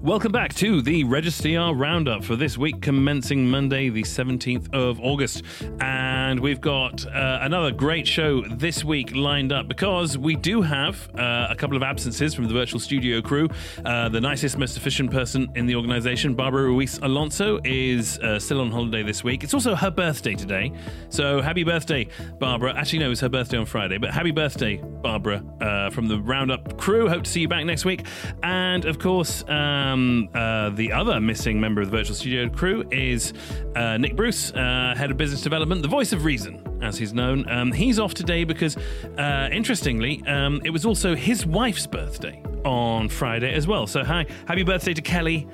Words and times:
Welcome 0.00 0.30
back 0.30 0.54
to 0.54 0.80
the 0.80 1.04
Register 1.04 1.72
Roundup 1.74 2.22
for 2.22 2.36
this 2.36 2.56
week, 2.56 2.80
commencing 2.80 3.50
Monday, 3.50 3.88
the 3.88 4.04
17th 4.04 4.72
of 4.72 5.00
August. 5.00 5.42
And 5.80 6.38
we've 6.38 6.60
got 6.60 7.04
uh, 7.06 7.40
another 7.42 7.72
great 7.72 8.06
show 8.06 8.42
this 8.42 8.84
week 8.84 9.14
lined 9.14 9.52
up 9.52 9.66
because 9.66 10.16
we 10.16 10.36
do 10.36 10.62
have 10.62 11.08
uh, 11.18 11.48
a 11.50 11.56
couple 11.56 11.76
of 11.76 11.82
absences 11.82 12.32
from 12.32 12.46
the 12.46 12.54
virtual 12.54 12.78
studio 12.78 13.20
crew. 13.20 13.48
Uh, 13.84 14.08
the 14.08 14.20
nicest, 14.20 14.56
most 14.56 14.76
efficient 14.76 15.10
person 15.10 15.48
in 15.56 15.66
the 15.66 15.74
organization, 15.74 16.34
Barbara 16.34 16.62
Ruiz 16.62 16.98
Alonso, 17.02 17.60
is 17.64 18.18
uh, 18.20 18.38
still 18.38 18.60
on 18.60 18.70
holiday 18.70 19.02
this 19.02 19.24
week. 19.24 19.42
It's 19.42 19.52
also 19.52 19.74
her 19.74 19.90
birthday 19.90 20.34
today. 20.34 20.72
So 21.08 21.42
happy 21.42 21.64
birthday, 21.64 22.08
Barbara. 22.38 22.72
Actually, 22.74 23.00
no, 23.00 23.10
it's 23.10 23.20
her 23.20 23.28
birthday 23.28 23.58
on 23.58 23.66
Friday, 23.66 23.98
but 23.98 24.14
happy 24.14 24.30
birthday, 24.30 24.76
Barbara, 24.76 25.42
uh, 25.60 25.90
from 25.90 26.06
the 26.06 26.20
Roundup 26.20 26.78
crew. 26.78 27.08
Hope 27.08 27.24
to 27.24 27.30
see 27.30 27.40
you 27.40 27.48
back 27.48 27.64
next 27.64 27.84
week. 27.84 28.06
And 28.42 28.84
of 28.84 29.00
course, 29.00 29.42
um, 29.68 30.28
uh, 30.34 30.70
the 30.70 30.92
other 30.92 31.20
missing 31.20 31.60
member 31.60 31.80
of 31.80 31.90
the 31.90 31.96
virtual 31.96 32.14
studio 32.14 32.48
crew 32.48 32.84
is 32.90 33.32
uh, 33.76 33.96
Nick 33.98 34.16
Bruce, 34.16 34.52
uh, 34.52 34.94
head 34.96 35.10
of 35.10 35.16
business 35.16 35.42
development, 35.42 35.82
the 35.82 35.88
voice 35.88 36.12
of 36.12 36.24
reason, 36.24 36.62
as 36.82 36.98
he's 36.98 37.12
known. 37.12 37.48
Um, 37.48 37.72
he's 37.72 37.98
off 37.98 38.14
today 38.14 38.44
because, 38.44 38.76
uh, 39.18 39.48
interestingly, 39.52 40.22
um, 40.26 40.60
it 40.64 40.70
was 40.70 40.84
also 40.84 41.14
his 41.14 41.46
wife's 41.46 41.86
birthday 41.86 42.42
on 42.64 43.08
Friday 43.08 43.52
as 43.52 43.66
well. 43.66 43.86
So, 43.86 44.04
hi, 44.04 44.26
happy 44.46 44.62
birthday 44.62 44.94
to 44.94 45.02
Kelly. 45.02 45.46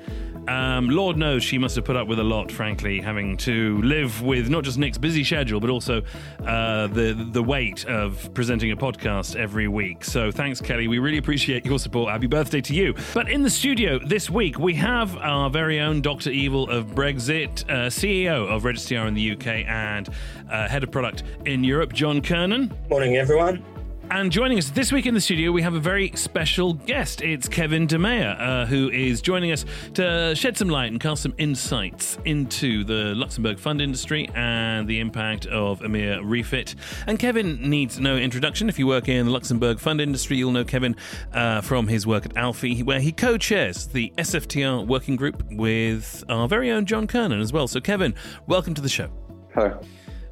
Um, 0.47 0.89
Lord 0.89 1.17
knows 1.17 1.43
she 1.43 1.57
must 1.57 1.75
have 1.75 1.85
put 1.85 1.95
up 1.95 2.07
with 2.07 2.19
a 2.19 2.23
lot, 2.23 2.51
frankly, 2.51 3.01
having 3.01 3.37
to 3.37 3.81
live 3.81 4.21
with 4.21 4.49
not 4.49 4.63
just 4.63 4.77
Nick's 4.77 4.97
busy 4.97 5.23
schedule, 5.23 5.59
but 5.59 5.69
also 5.69 6.03
uh, 6.45 6.87
the 6.87 7.13
the 7.31 7.41
weight 7.41 7.85
of 7.85 8.31
presenting 8.33 8.71
a 8.71 8.77
podcast 8.77 9.35
every 9.35 9.67
week. 9.67 10.03
So 10.03 10.31
thanks, 10.31 10.61
Kelly. 10.61 10.87
We 10.87 10.99
really 10.99 11.17
appreciate 11.17 11.65
your 11.65 11.79
support. 11.79 12.11
Happy 12.11 12.27
birthday 12.27 12.61
to 12.61 12.73
you. 12.73 12.93
But 13.13 13.29
in 13.29 13.41
the 13.41 13.49
studio 13.49 13.99
this 13.99 14.29
week, 14.29 14.59
we 14.59 14.75
have 14.75 15.17
our 15.17 15.49
very 15.49 15.79
own 15.79 16.01
Dr. 16.01 16.29
Evil 16.29 16.69
of 16.69 16.87
Brexit, 16.87 17.67
uh, 17.69 17.89
CEO 17.89 18.47
of 18.47 18.65
Register 18.65 19.07
in 19.07 19.13
the 19.13 19.31
UK 19.31 19.47
and 19.67 20.09
uh, 20.51 20.67
head 20.67 20.83
of 20.83 20.91
product 20.91 21.23
in 21.45 21.63
Europe, 21.63 21.93
John 21.93 22.21
Kernan. 22.21 22.71
Morning, 22.89 23.17
everyone. 23.17 23.63
And 24.11 24.31
joining 24.31 24.57
us 24.59 24.69
this 24.69 24.91
week 24.91 25.07
in 25.07 25.13
the 25.15 25.19
studio, 25.19 25.51
we 25.51 25.63
have 25.63 25.73
a 25.73 25.79
very 25.79 26.11
special 26.15 26.73
guest. 26.73 27.21
It's 27.21 27.49
Kevin 27.49 27.87
Demeyer, 27.87 28.39
uh, 28.39 28.65
who 28.67 28.89
is 28.89 29.19
joining 29.21 29.51
us 29.51 29.65
to 29.95 30.35
shed 30.35 30.57
some 30.57 30.69
light 30.69 30.91
and 30.91 31.01
cast 31.01 31.23
some 31.23 31.33
insights 31.37 32.19
into 32.23 32.83
the 32.83 33.15
Luxembourg 33.15 33.57
fund 33.57 33.81
industry 33.81 34.29
and 34.35 34.87
the 34.87 34.99
impact 34.99 35.47
of 35.47 35.79
EMIR 35.79 36.21
refit. 36.23 36.75
And 37.07 37.17
Kevin 37.17 37.69
needs 37.69 37.99
no 37.99 38.15
introduction. 38.15 38.69
If 38.69 38.77
you 38.77 38.85
work 38.85 39.09
in 39.09 39.25
the 39.25 39.31
Luxembourg 39.31 39.79
fund 39.79 39.99
industry, 39.99 40.37
you'll 40.37 40.51
know 40.51 40.65
Kevin 40.65 40.95
uh, 41.33 41.61
from 41.61 41.87
his 41.87 42.05
work 42.05 42.25
at 42.25 42.35
ALFI, 42.35 42.83
where 42.83 42.99
he 42.99 43.11
co 43.11 43.37
chairs 43.37 43.87
the 43.87 44.13
SFTR 44.17 44.85
working 44.85 45.15
group 45.15 45.43
with 45.51 46.23
our 46.29 46.47
very 46.47 46.69
own 46.69 46.85
John 46.85 47.07
Kernan 47.07 47.41
as 47.41 47.51
well. 47.51 47.67
So, 47.67 47.81
Kevin, 47.81 48.13
welcome 48.45 48.75
to 48.75 48.81
the 48.81 48.89
show. 48.89 49.09
Hello. 49.53 49.81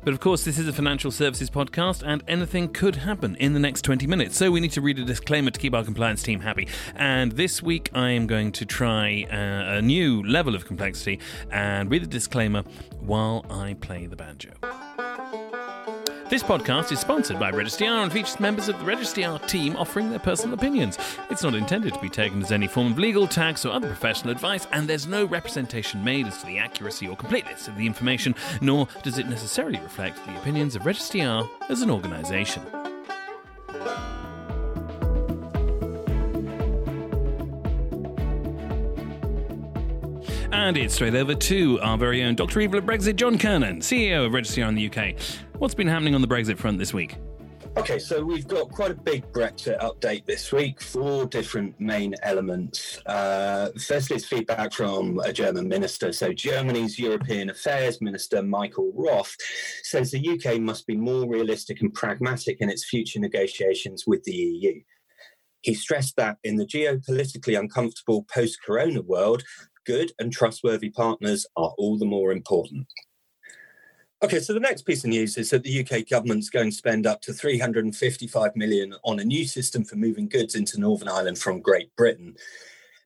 But 0.04 0.14
of 0.14 0.20
course, 0.20 0.44
this 0.44 0.58
is 0.58 0.68
a 0.68 0.73
financial 0.73 1.12
services 1.12 1.50
podcast, 1.50 2.04
and 2.06 2.23
anything 2.28 2.70
could 2.70 2.98
happen 2.98 3.36
in 3.38 3.54
the 3.54 3.59
next 3.59 3.84
20 3.84 4.06
minutes. 4.06 4.38
So 4.38 4.52
we 4.52 4.59
need 4.59 4.72
to 4.73 4.82
read 4.82 5.00
a 5.00 5.06
disclaimer 5.06 5.52
to 5.52 5.59
keep 5.59 5.73
our 5.73 5.84
compliance 5.84 6.22
team 6.23 6.42
happy. 6.42 6.68
And 6.96 7.32
this 7.34 7.64
week, 7.64 7.90
I 7.94 8.09
am 8.09 8.28
going 8.28 8.52
to 8.54 8.66
try 8.66 9.26
uh, 9.31 9.78
a 9.78 9.81
new 9.81 10.22
level 10.24 10.56
of 10.56 10.66
complexity 10.66 11.20
and 11.52 11.90
read 11.90 12.04
a 12.04 12.08
disclaimer 12.08 12.64
while 13.00 13.46
I 13.50 13.76
play 13.76 14.06
the 14.06 14.18
banjo. 14.18 14.52
This 16.29 16.41
podcast 16.41 16.91
is 16.91 16.99
sponsored 16.99 17.38
by 17.38 17.52
Register 17.52 17.85
and 17.85 18.11
features 18.11 18.39
members 18.39 18.69
of 18.69 18.79
the 18.79 18.85
Register 18.85 19.38
team 19.45 19.75
offering 19.75 20.09
their 20.09 20.19
personal 20.19 20.55
opinions. 20.55 20.97
It's 21.29 21.43
not 21.43 21.53
intended 21.53 21.93
to 21.93 21.99
be 21.99 22.09
taken 22.09 22.41
as 22.41 22.52
any 22.52 22.66
form 22.66 22.93
of 22.93 22.97
legal, 22.97 23.27
tax, 23.27 23.66
or 23.66 23.73
other 23.73 23.88
professional 23.88 24.31
advice, 24.31 24.66
and 24.71 24.88
there's 24.88 25.05
no 25.05 25.25
representation 25.25 26.03
made 26.03 26.25
as 26.25 26.39
to 26.39 26.45
the 26.45 26.57
accuracy 26.57 27.07
or 27.07 27.17
completeness 27.17 27.67
of 27.67 27.77
the 27.77 27.85
information, 27.85 28.33
nor 28.61 28.88
does 29.03 29.17
it 29.17 29.28
necessarily 29.28 29.79
reflect 29.79 30.25
the 30.25 30.35
opinions 30.38 30.75
of 30.75 30.85
Register 30.85 31.44
as 31.69 31.81
an 31.81 31.91
organisation. 31.91 32.63
And 40.51 40.78
it's 40.78 40.95
straight 40.95 41.16
over 41.16 41.35
to 41.35 41.79
our 41.81 41.97
very 41.97 42.23
own 42.23 42.35
Dr. 42.35 42.62
Evil 42.62 42.79
of 42.79 42.85
Brexit, 42.85 43.17
John 43.17 43.38
Kernan, 43.38 43.81
CEO 43.81 44.25
of 44.25 44.33
Register 44.33 44.63
in 44.63 44.75
the 44.75 44.89
UK. 44.89 45.16
What's 45.59 45.75
been 45.75 45.88
happening 45.88 46.16
on 46.16 46.22
the 46.22 46.28
Brexit 46.28 46.58
front 46.58 46.80
this 46.80 46.94
week? 46.94 47.16
Okay, 47.78 47.97
so 47.97 48.24
we've 48.24 48.47
got 48.47 48.69
quite 48.69 48.91
a 48.91 48.96
big 48.96 49.31
Brexit 49.31 49.80
update 49.80 50.25
this 50.25 50.52
week, 50.52 50.81
four 50.81 51.25
different 51.25 51.80
main 51.80 52.14
elements. 52.22 53.00
Uh, 53.06 53.69
firstly, 53.88 54.18
it's 54.18 54.25
feedback 54.25 54.74
from 54.74 55.19
a 55.19 55.34
German 55.34 55.68
minister. 55.68 56.12
So, 56.13 56.34
Germany's 56.34 57.00
European 57.00 57.50
Affairs 57.50 58.02
Minister, 58.02 58.44
Michael 58.44 58.92
Roth, 58.96 59.36
says 59.84 60.12
the 60.12 60.30
UK 60.30 60.59
must 60.59 60.86
be 60.86 60.96
more 60.96 61.28
realistic 61.28 61.81
and 61.81 61.94
pragmatic 61.94 62.58
in 62.59 62.69
its 62.69 62.86
future 62.86 63.19
negotiations 63.19 64.03
with 64.06 64.24
the 64.24 64.34
EU. 64.34 64.81
He 65.62 65.74
stressed 65.74 66.16
that 66.18 66.38
in 66.44 66.58
the 66.58 66.66
geopolitically 66.66 67.58
uncomfortable 67.58 68.25
post 68.31 68.59
corona 68.63 69.02
world, 69.02 69.44
good 69.86 70.12
and 70.19 70.31
trustworthy 70.31 70.90
partners 70.90 71.46
are 71.56 71.74
all 71.78 71.97
the 71.97 72.06
more 72.06 72.31
important. 72.31 72.86
Okay, 74.23 74.39
so 74.39 74.53
the 74.53 74.59
next 74.61 74.84
piece 74.84 75.03
of 75.03 75.09
news 75.09 75.38
is 75.38 75.50
that 75.50 75.63
the 75.63 75.85
UK 75.85 76.07
government's 76.07 76.50
going 76.50 76.69
to 76.69 76.75
spend 76.75 77.06
up 77.06 77.19
to 77.23 77.34
355 77.34 78.56
million 78.56 78.95
on 79.03 79.19
a 79.19 79.23
new 79.25 79.44
system 79.44 79.84
for 79.84 79.97
moving 79.97 80.29
goods 80.29 80.56
into 80.56 80.79
Northern 80.79 81.09
Ireland 81.09 81.39
from 81.39 81.59
Great 81.59 81.94
Britain. 81.97 82.38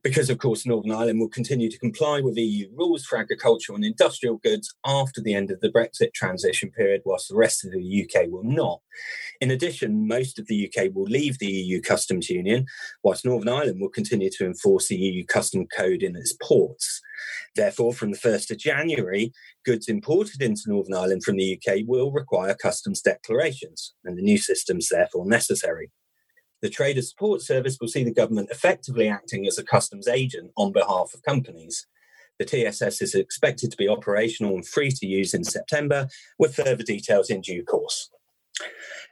Because, 0.07 0.29
of 0.29 0.37
course, 0.37 0.65
Northern 0.65 0.93
Ireland 0.93 1.19
will 1.19 1.27
continue 1.27 1.69
to 1.69 1.77
comply 1.77 2.21
with 2.21 2.37
EU 2.37 2.69
rules 2.73 3.05
for 3.05 3.17
agricultural 3.17 3.75
and 3.75 3.83
industrial 3.83 4.37
goods 4.37 4.73
after 4.85 5.19
the 5.19 5.33
end 5.33 5.51
of 5.51 5.59
the 5.59 5.67
Brexit 5.67 6.13
transition 6.13 6.71
period, 6.71 7.01
whilst 7.03 7.27
the 7.27 7.35
rest 7.35 7.65
of 7.65 7.73
the 7.73 8.05
UK 8.05 8.29
will 8.29 8.45
not. 8.45 8.79
In 9.41 9.51
addition, 9.51 10.07
most 10.07 10.39
of 10.39 10.47
the 10.47 10.65
UK 10.65 10.95
will 10.95 11.03
leave 11.03 11.39
the 11.39 11.51
EU 11.51 11.81
customs 11.81 12.29
union, 12.29 12.67
whilst 13.03 13.25
Northern 13.25 13.49
Ireland 13.49 13.81
will 13.81 13.89
continue 13.89 14.29
to 14.29 14.45
enforce 14.45 14.87
the 14.87 14.95
EU 14.95 15.25
custom 15.25 15.67
code 15.75 16.03
in 16.03 16.15
its 16.15 16.31
ports. 16.41 17.01
Therefore, 17.57 17.91
from 17.91 18.11
the 18.11 18.17
1st 18.17 18.51
of 18.51 18.59
January, 18.59 19.33
goods 19.65 19.89
imported 19.89 20.41
into 20.41 20.61
Northern 20.67 20.93
Ireland 20.93 21.25
from 21.25 21.35
the 21.35 21.59
UK 21.59 21.79
will 21.85 22.13
require 22.13 22.55
customs 22.55 23.01
declarations, 23.01 23.93
and 24.05 24.17
the 24.17 24.21
new 24.21 24.37
system 24.37 24.77
is 24.77 24.87
therefore 24.87 25.25
necessary. 25.27 25.91
The 26.61 26.69
Trader 26.69 27.01
Support 27.01 27.41
Service 27.41 27.77
will 27.79 27.87
see 27.87 28.03
the 28.03 28.13
government 28.13 28.49
effectively 28.51 29.07
acting 29.07 29.45
as 29.45 29.57
a 29.57 29.63
customs 29.63 30.07
agent 30.07 30.51
on 30.57 30.71
behalf 30.71 31.13
of 31.13 31.21
companies. 31.23 31.85
The 32.39 32.45
TSS 32.45 33.01
is 33.01 33.15
expected 33.15 33.71
to 33.71 33.77
be 33.77 33.87
operational 33.87 34.55
and 34.55 34.67
free 34.67 34.91
to 34.91 35.07
use 35.07 35.33
in 35.33 35.43
September, 35.43 36.07
with 36.39 36.55
further 36.55 36.83
details 36.83 37.29
in 37.29 37.41
due 37.41 37.63
course. 37.63 38.09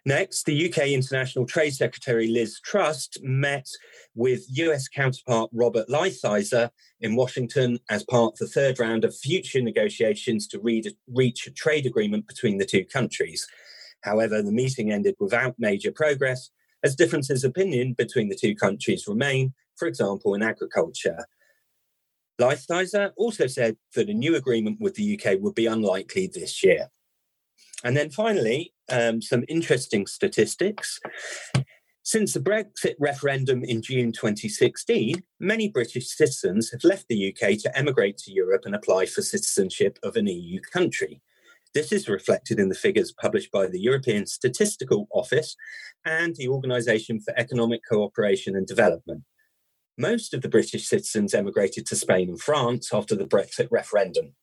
Next, 0.08 0.46
the 0.46 0.70
UK 0.70 0.90
International 0.90 1.46
Trade 1.46 1.74
Secretary 1.74 2.28
Liz 2.28 2.60
Truss 2.64 3.10
met 3.22 3.68
with 4.14 4.46
US 4.50 4.88
counterpart 4.88 5.50
Robert 5.52 5.88
Lighthizer 5.88 6.70
in 7.02 7.16
Washington 7.16 7.80
as 7.90 8.04
part 8.04 8.34
of 8.34 8.40
the 8.40 8.48
third 8.48 8.80
round 8.80 9.04
of 9.04 9.16
future 9.16 9.62
negotiations 9.62 10.48
to 10.48 10.60
reach 11.08 11.48
a 11.48 11.52
trade 11.52 11.86
agreement 11.86 12.28
between 12.28 12.60
the 12.60 12.66
two 12.66 12.86
countries. 12.86 13.48
However, 14.02 14.44
the 14.44 14.52
meeting 14.52 14.92
ended 14.92 15.16
without 15.20 15.56
major 15.58 15.92
progress 15.92 16.52
as 16.86 16.96
differences 16.96 17.44
of 17.44 17.50
opinion 17.50 17.94
between 17.94 18.30
the 18.30 18.36
two 18.36 18.56
countries 18.56 19.08
remain, 19.08 19.54
for 19.76 19.88
example, 19.88 20.36
in 20.36 20.44
agriculture. 20.44 21.26
Lighthizer 22.40 23.12
also 23.18 23.48
said 23.48 23.76
that 23.96 24.08
a 24.08 24.14
new 24.14 24.36
agreement 24.36 24.80
with 24.80 24.94
the 24.94 25.20
UK 25.20 25.40
would 25.42 25.56
be 25.56 25.66
unlikely 25.66 26.28
this 26.28 26.64
year. 26.64 26.92
And 27.84 27.98
then 27.98 28.12
finally, 28.12 28.74
um, 28.90 29.20
some 29.20 29.44
interesting 29.48 30.06
statistics. 30.06 31.00
Since 32.04 32.34
the 32.34 32.40
Brexit 32.40 32.96
referendum 33.00 33.64
in 33.64 33.82
June 33.82 34.12
2016, 34.12 35.24
many 35.40 35.70
British 35.70 36.10
citizens 36.10 36.70
have 36.70 36.84
left 36.84 37.08
the 37.08 37.30
UK 37.30 37.58
to 37.60 37.76
emigrate 37.76 38.18
to 38.20 38.32
Europe 38.32 38.64
and 38.66 38.76
apply 38.76 39.08
for 39.08 39.24
citizenship 39.24 39.98
of 40.04 40.16
an 40.16 40.28
EU 40.28 40.60
country. 40.72 41.24
This 41.76 41.92
is 41.92 42.08
reflected 42.08 42.58
in 42.58 42.70
the 42.70 42.74
figures 42.74 43.12
published 43.12 43.52
by 43.52 43.68
the 43.68 43.82
European 43.82 44.26
Statistical 44.28 45.10
Office 45.12 45.58
and 46.06 46.34
the 46.38 46.48
Organisation 46.48 47.20
for 47.20 47.38
Economic 47.38 47.82
Cooperation 47.92 48.56
and 48.56 48.66
Development. 48.66 49.24
Most 49.98 50.34
of 50.34 50.42
the 50.42 50.48
British 50.48 50.88
citizens 50.88 51.34
emigrated 51.34 51.86
to 51.88 51.98
Spain 51.98 52.30
and 52.30 52.42
France 52.42 52.92
after 52.94 53.14
the 53.14 53.26
Brexit 53.26 53.68
referendum. 53.72 54.36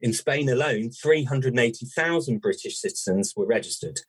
In 0.00 0.14
Spain 0.14 0.48
alone, 0.48 0.90
380,000 0.90 2.40
British 2.40 2.78
citizens 2.78 3.34
were 3.36 3.46
registered. 3.46 4.00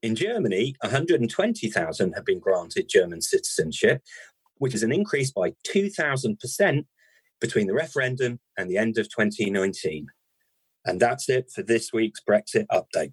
In 0.00 0.14
Germany, 0.14 0.76
120,000 0.82 2.12
have 2.12 2.24
been 2.24 2.38
granted 2.38 2.88
German 2.88 3.20
citizenship, 3.20 4.00
which 4.58 4.76
is 4.76 4.84
an 4.84 4.92
increase 4.92 5.32
by 5.32 5.54
2,000% 5.66 6.84
between 7.40 7.66
the 7.66 7.74
referendum 7.74 8.38
and 8.56 8.70
the 8.70 8.78
end 8.78 8.96
of 8.96 9.08
2019. 9.08 10.06
And 10.86 11.00
that's 11.00 11.28
it 11.28 11.50
for 11.50 11.62
this 11.62 11.92
week's 11.92 12.20
Brexit 12.20 12.66
update. 12.72 13.12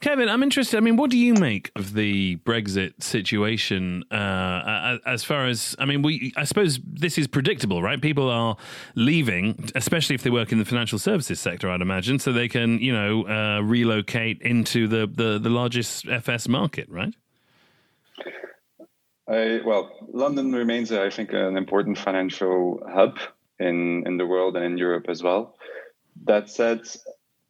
Kevin, 0.00 0.28
I'm 0.28 0.42
interested. 0.42 0.76
I 0.76 0.80
mean, 0.80 0.96
what 0.96 1.10
do 1.10 1.18
you 1.18 1.34
make 1.34 1.70
of 1.76 1.94
the 1.94 2.36
Brexit 2.38 3.02
situation? 3.02 4.04
Uh, 4.10 4.98
as 5.06 5.24
far 5.24 5.46
as 5.46 5.76
I 5.78 5.84
mean, 5.84 6.02
we 6.02 6.32
I 6.36 6.44
suppose 6.44 6.80
this 6.84 7.18
is 7.18 7.26
predictable, 7.26 7.82
right? 7.82 8.00
People 8.00 8.28
are 8.30 8.56
leaving, 8.94 9.70
especially 9.74 10.14
if 10.14 10.22
they 10.22 10.30
work 10.30 10.52
in 10.52 10.58
the 10.58 10.64
financial 10.64 10.98
services 10.98 11.40
sector. 11.40 11.70
I'd 11.70 11.80
imagine, 11.80 12.18
so 12.18 12.32
they 12.32 12.48
can 12.48 12.78
you 12.78 12.92
know 12.92 13.26
uh, 13.26 13.60
relocate 13.62 14.42
into 14.42 14.88
the, 14.88 15.06
the 15.06 15.38
the 15.38 15.50
largest 15.50 16.06
FS 16.08 16.48
market, 16.48 16.88
right? 16.88 17.14
I, 19.28 19.60
well, 19.64 19.90
London 20.10 20.52
remains, 20.52 20.90
I 20.90 21.10
think, 21.10 21.34
an 21.34 21.58
important 21.58 21.98
financial 21.98 22.82
hub 22.90 23.18
in 23.58 24.04
in 24.06 24.16
the 24.16 24.26
world 24.26 24.56
and 24.56 24.64
in 24.64 24.78
Europe 24.78 25.06
as 25.08 25.22
well. 25.22 25.54
That 26.24 26.50
said, 26.50 26.86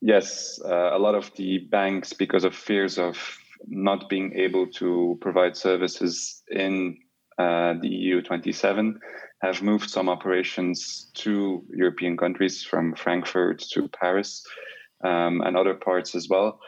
Yes, 0.01 0.61
uh, 0.65 0.97
a 0.97 0.99
lot 0.99 1.15
of 1.15 1.33
the 1.35 1.59
banks, 1.59 2.13
because 2.13 2.45
of 2.45 2.55
fears 2.55 2.99
of 2.99 3.19
not 3.67 4.09
being 4.09 4.33
able 4.35 4.69
to 4.69 5.19
provide 5.21 5.57
services 5.57 6.43
in 6.51 6.99
uh, 7.39 7.75
the 7.81 7.89
EU 7.89 8.23
27, 8.23 9.01
have 9.43 9.63
moved 9.63 9.91
some 9.91 10.09
operations 10.09 11.11
to 11.15 11.65
European 11.71 12.17
countries 12.17 12.63
from 12.63 12.95
Frankfurt 12.95 13.59
to 13.73 13.89
Paris 13.89 14.45
um, 15.05 15.41
and 15.41 15.57
other 15.57 15.75
parts 15.75 16.15
as 16.15 16.29
well. 16.29 16.61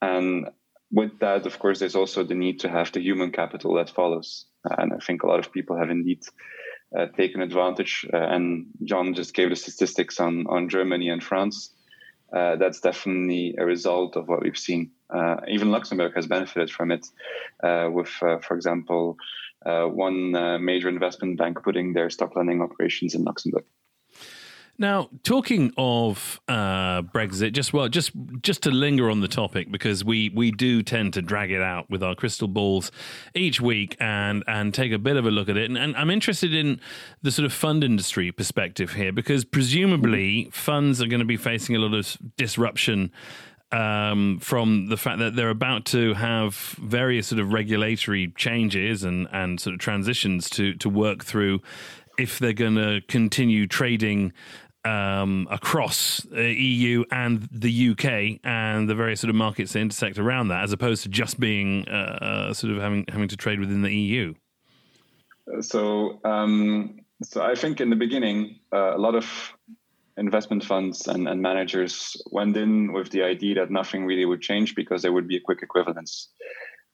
And 0.00 0.48
with 0.92 1.18
that, 1.18 1.46
of 1.46 1.58
course, 1.58 1.80
there's 1.80 1.96
also 1.96 2.22
the 2.22 2.34
need 2.34 2.60
to 2.60 2.68
have 2.68 2.92
the 2.92 3.00
human 3.00 3.32
capital 3.32 3.74
that 3.74 3.90
follows. 3.90 4.46
And 4.78 4.92
I 4.92 4.98
think 4.98 5.22
a 5.22 5.26
lot 5.26 5.40
of 5.40 5.52
people 5.52 5.76
have 5.76 5.90
indeed 5.90 6.22
uh, 6.96 7.06
taken 7.16 7.40
advantage. 7.40 8.06
Uh, 8.12 8.16
and 8.16 8.66
John 8.84 9.14
just 9.14 9.34
gave 9.34 9.50
the 9.50 9.56
statistics 9.56 10.20
on, 10.20 10.46
on 10.48 10.68
Germany 10.68 11.08
and 11.08 11.22
France 11.22 11.70
uh, 12.32 12.56
that's 12.56 12.80
definitely 12.80 13.54
a 13.58 13.64
result 13.64 14.16
of 14.16 14.28
what 14.28 14.42
we've 14.42 14.58
seen. 14.58 14.90
Uh, 15.10 15.36
even 15.48 15.70
Luxembourg 15.70 16.12
has 16.16 16.26
benefited 16.26 16.70
from 16.70 16.90
it, 16.90 17.06
uh, 17.62 17.88
with, 17.90 18.10
uh, 18.22 18.38
for 18.38 18.56
example, 18.56 19.16
one 19.64 20.32
major 20.64 20.88
investment 20.88 21.38
bank 21.38 21.62
putting 21.62 21.92
their 21.92 22.10
stock 22.10 22.36
lending 22.36 22.62
operations 22.62 23.14
in 23.14 23.24
Luxembourg. 23.24 23.64
Now, 24.78 25.08
talking 25.22 25.72
of 25.78 26.40
uh, 26.48 27.02
Brexit, 27.02 27.52
just 27.52 27.72
well, 27.72 27.88
just 27.88 28.12
just 28.42 28.62
to 28.64 28.70
linger 28.70 29.10
on 29.10 29.20
the 29.20 29.28
topic 29.28 29.70
because 29.70 30.04
we 30.04 30.28
we 30.30 30.50
do 30.50 30.82
tend 30.82 31.14
to 31.14 31.22
drag 31.22 31.50
it 31.50 31.62
out 31.62 31.88
with 31.88 32.02
our 32.02 32.14
crystal 32.14 32.48
balls 32.48 32.92
each 33.34 33.60
week 33.60 33.96
and 34.00 34.44
and 34.46 34.74
take 34.74 34.92
a 34.92 34.98
bit 34.98 35.16
of 35.16 35.26
a 35.26 35.30
look 35.30 35.48
at 35.48 35.56
it. 35.56 35.70
And, 35.70 35.78
and 35.78 35.96
I'm 35.96 36.10
interested 36.10 36.54
in 36.54 36.80
the 37.22 37.30
sort 37.30 37.46
of 37.46 37.52
fund 37.54 37.84
industry 37.84 38.30
perspective 38.32 38.92
here 38.92 39.12
because 39.12 39.44
presumably 39.44 40.50
funds 40.52 41.00
are 41.00 41.06
going 41.06 41.20
to 41.20 41.26
be 41.26 41.38
facing 41.38 41.74
a 41.74 41.78
lot 41.78 41.94
of 41.94 42.16
disruption 42.36 43.12
um, 43.72 44.38
from 44.40 44.88
the 44.88 44.96
fact 44.96 45.18
that 45.20 45.36
they're 45.36 45.50
about 45.50 45.86
to 45.86 46.14
have 46.14 46.54
various 46.54 47.28
sort 47.28 47.40
of 47.40 47.52
regulatory 47.52 48.32
changes 48.36 49.04
and, 49.04 49.26
and 49.32 49.58
sort 49.58 49.72
of 49.72 49.80
transitions 49.80 50.50
to 50.50 50.74
to 50.74 50.90
work 50.90 51.24
through 51.24 51.62
if 52.18 52.38
they're 52.38 52.52
going 52.52 52.76
to 52.76 53.00
continue 53.08 53.66
trading 53.66 54.32
um, 54.86 55.48
across 55.50 56.20
the 56.30 56.54
EU 56.54 57.04
and 57.10 57.48
the 57.50 57.90
UK 57.90 58.40
and 58.44 58.88
the 58.88 58.94
various 58.94 59.20
sort 59.20 59.30
of 59.30 59.36
markets 59.36 59.72
that 59.72 59.80
intersect 59.80 60.18
around 60.18 60.48
that, 60.48 60.62
as 60.62 60.72
opposed 60.72 61.02
to 61.02 61.08
just 61.08 61.40
being 61.40 61.86
uh, 61.88 61.92
uh 62.50 62.54
sort 62.54 62.72
of 62.72 62.80
having 62.80 63.04
having 63.08 63.28
to 63.28 63.36
trade 63.36 63.60
within 63.60 63.82
the 63.82 63.94
EU. 63.94 64.34
So, 65.60 66.20
um, 66.24 67.00
so 67.22 67.42
I 67.42 67.54
think 67.54 67.80
in 67.80 67.90
the 67.90 67.96
beginning, 67.96 68.60
uh, 68.72 68.96
a 68.96 68.98
lot 68.98 69.14
of 69.14 69.26
investment 70.16 70.64
funds 70.64 71.06
and, 71.06 71.28
and, 71.28 71.40
managers 71.42 72.20
went 72.32 72.56
in 72.56 72.92
with 72.92 73.10
the 73.10 73.22
idea 73.22 73.54
that 73.56 73.70
nothing 73.70 74.06
really 74.06 74.24
would 74.24 74.40
change 74.40 74.74
because 74.74 75.02
there 75.02 75.12
would 75.12 75.28
be 75.28 75.36
a 75.36 75.40
quick 75.40 75.62
equivalence. 75.62 76.30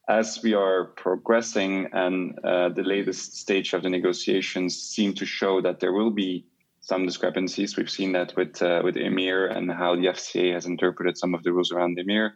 As 0.08 0.40
we 0.42 0.54
are 0.54 0.86
progressing 0.96 1.88
and 1.92 2.36
uh, 2.44 2.68
the 2.70 2.82
latest 2.82 3.38
stage 3.38 3.72
of 3.72 3.84
the 3.84 3.88
negotiations 3.88 4.76
seem 4.76 5.14
to 5.14 5.24
show 5.24 5.60
that 5.60 5.78
there 5.78 5.92
will 5.92 6.10
be 6.10 6.44
some 6.82 7.06
discrepancies. 7.06 7.76
We've 7.76 7.90
seen 7.90 8.12
that 8.12 8.36
with 8.36 8.60
uh, 8.60 8.82
with 8.84 8.96
EMIR 8.96 9.56
and 9.56 9.70
how 9.70 9.94
the 9.96 10.06
FCA 10.06 10.52
has 10.52 10.66
interpreted 10.66 11.16
some 11.16 11.34
of 11.34 11.42
the 11.42 11.52
rules 11.52 11.72
around 11.72 11.96
EMIR. 11.96 12.32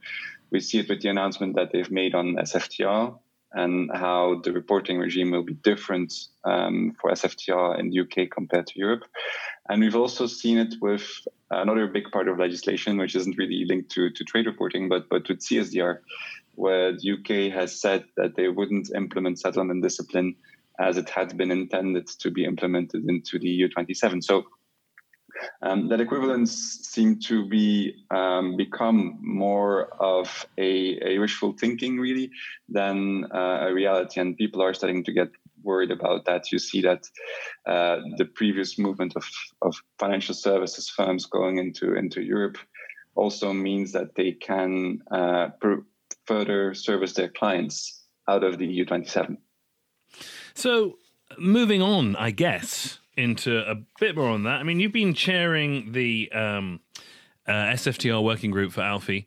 We 0.51 0.61
see 0.61 0.79
it 0.79 0.89
with 0.89 1.03
the 1.03 1.09
announcement 1.09 1.57
that 1.57 1.71
they've 1.73 1.91
made 1.91 2.15
on 2.15 2.37
SFTR 2.37 3.19
and 3.53 3.91
how 3.93 4.41
the 4.45 4.53
reporting 4.53 4.99
regime 4.99 5.31
will 5.33 5.43
be 5.43 5.55
different 5.55 6.13
um, 6.45 6.95
for 7.01 7.11
SFTR 7.11 7.79
in 7.79 7.91
the 7.91 8.01
UK 8.01 8.31
compared 8.31 8.67
to 8.69 8.79
Europe. 8.79 9.05
And 9.69 9.81
we've 9.81 9.97
also 9.97 10.27
seen 10.27 10.59
it 10.59 10.75
with 10.81 11.07
another 11.51 11.87
big 11.87 12.11
part 12.13 12.29
of 12.29 12.39
legislation, 12.39 12.99
which 12.99 13.17
isn't 13.17 13.39
really 13.39 13.65
linked 13.65 13.91
to, 13.93 14.11
to 14.11 14.25
trade 14.25 14.47
reporting, 14.47 14.89
but, 14.89 15.09
but 15.09 15.29
with 15.29 15.41
CSDR, 15.41 15.99
where 16.55 16.93
the 16.93 17.13
UK 17.13 17.53
has 17.53 17.81
said 17.81 18.05
that 18.17 18.37
they 18.37 18.49
wouldn't 18.49 18.91
implement 18.95 19.39
settlement 19.41 19.83
discipline 19.83 20.37
as 20.81 20.96
it 20.96 21.08
had 21.08 21.37
been 21.37 21.50
intended 21.50 22.06
to 22.06 22.31
be 22.31 22.44
implemented 22.44 23.05
into 23.08 23.38
the 23.38 23.49
EU 23.49 23.69
27. 23.69 24.23
So 24.23 24.44
um, 25.62 25.88
that 25.88 26.00
equivalence 26.00 26.52
seemed 26.82 27.23
to 27.26 27.46
be 27.46 28.05
um, 28.11 28.56
become 28.56 29.19
more 29.20 29.93
of 30.00 30.46
a, 30.58 30.99
a, 31.02 31.19
wishful 31.19 31.52
thinking, 31.52 31.99
really, 31.99 32.31
than 32.69 33.26
uh, 33.34 33.67
a 33.69 33.75
reality. 33.75 34.20
And 34.20 34.37
people 34.37 34.62
are 34.62 34.75
starting 34.75 35.05
to 35.05 35.12
get 35.12 35.28
worried 35.62 35.90
about 35.90 36.25
that. 36.26 36.52
You 36.52 36.58
see 36.58 36.81
that 36.82 37.06
uh, 37.67 37.99
the 38.17 38.25
previous 38.34 38.78
movement 38.78 39.14
of, 39.17 39.25
of 39.62 39.76
financial 39.99 40.34
services 40.34 40.88
firms 40.88 41.26
going 41.26 41.58
into, 41.58 41.94
into 41.94 42.23
Europe 42.23 42.58
also 43.14 43.52
means 43.52 43.93
that 43.93 44.14
they 44.14 44.32
can 44.32 45.00
uh, 45.11 45.49
further 46.26 46.75
service 46.75 47.14
their 47.14 47.28
clients 47.28 48.05
out 48.28 48.44
of 48.44 48.58
the 48.58 48.67
EU 48.67 48.84
27. 48.84 49.38
So, 50.56 50.97
moving 51.38 51.82
on, 51.82 52.17
I 52.17 52.31
guess, 52.31 52.99
into 53.14 53.58
a 53.70 53.76
bit 54.00 54.17
more 54.17 54.31
on 54.31 54.44
that. 54.44 54.58
I 54.58 54.62
mean, 54.62 54.81
you've 54.81 54.93
been 54.93 55.12
chairing 55.12 55.93
the 55.93 56.32
um, 56.32 56.81
uh, 57.47 57.53
SFTR 57.53 58.25
working 58.25 58.50
group 58.50 58.73
for 58.73 58.81
ALFI. 58.81 59.26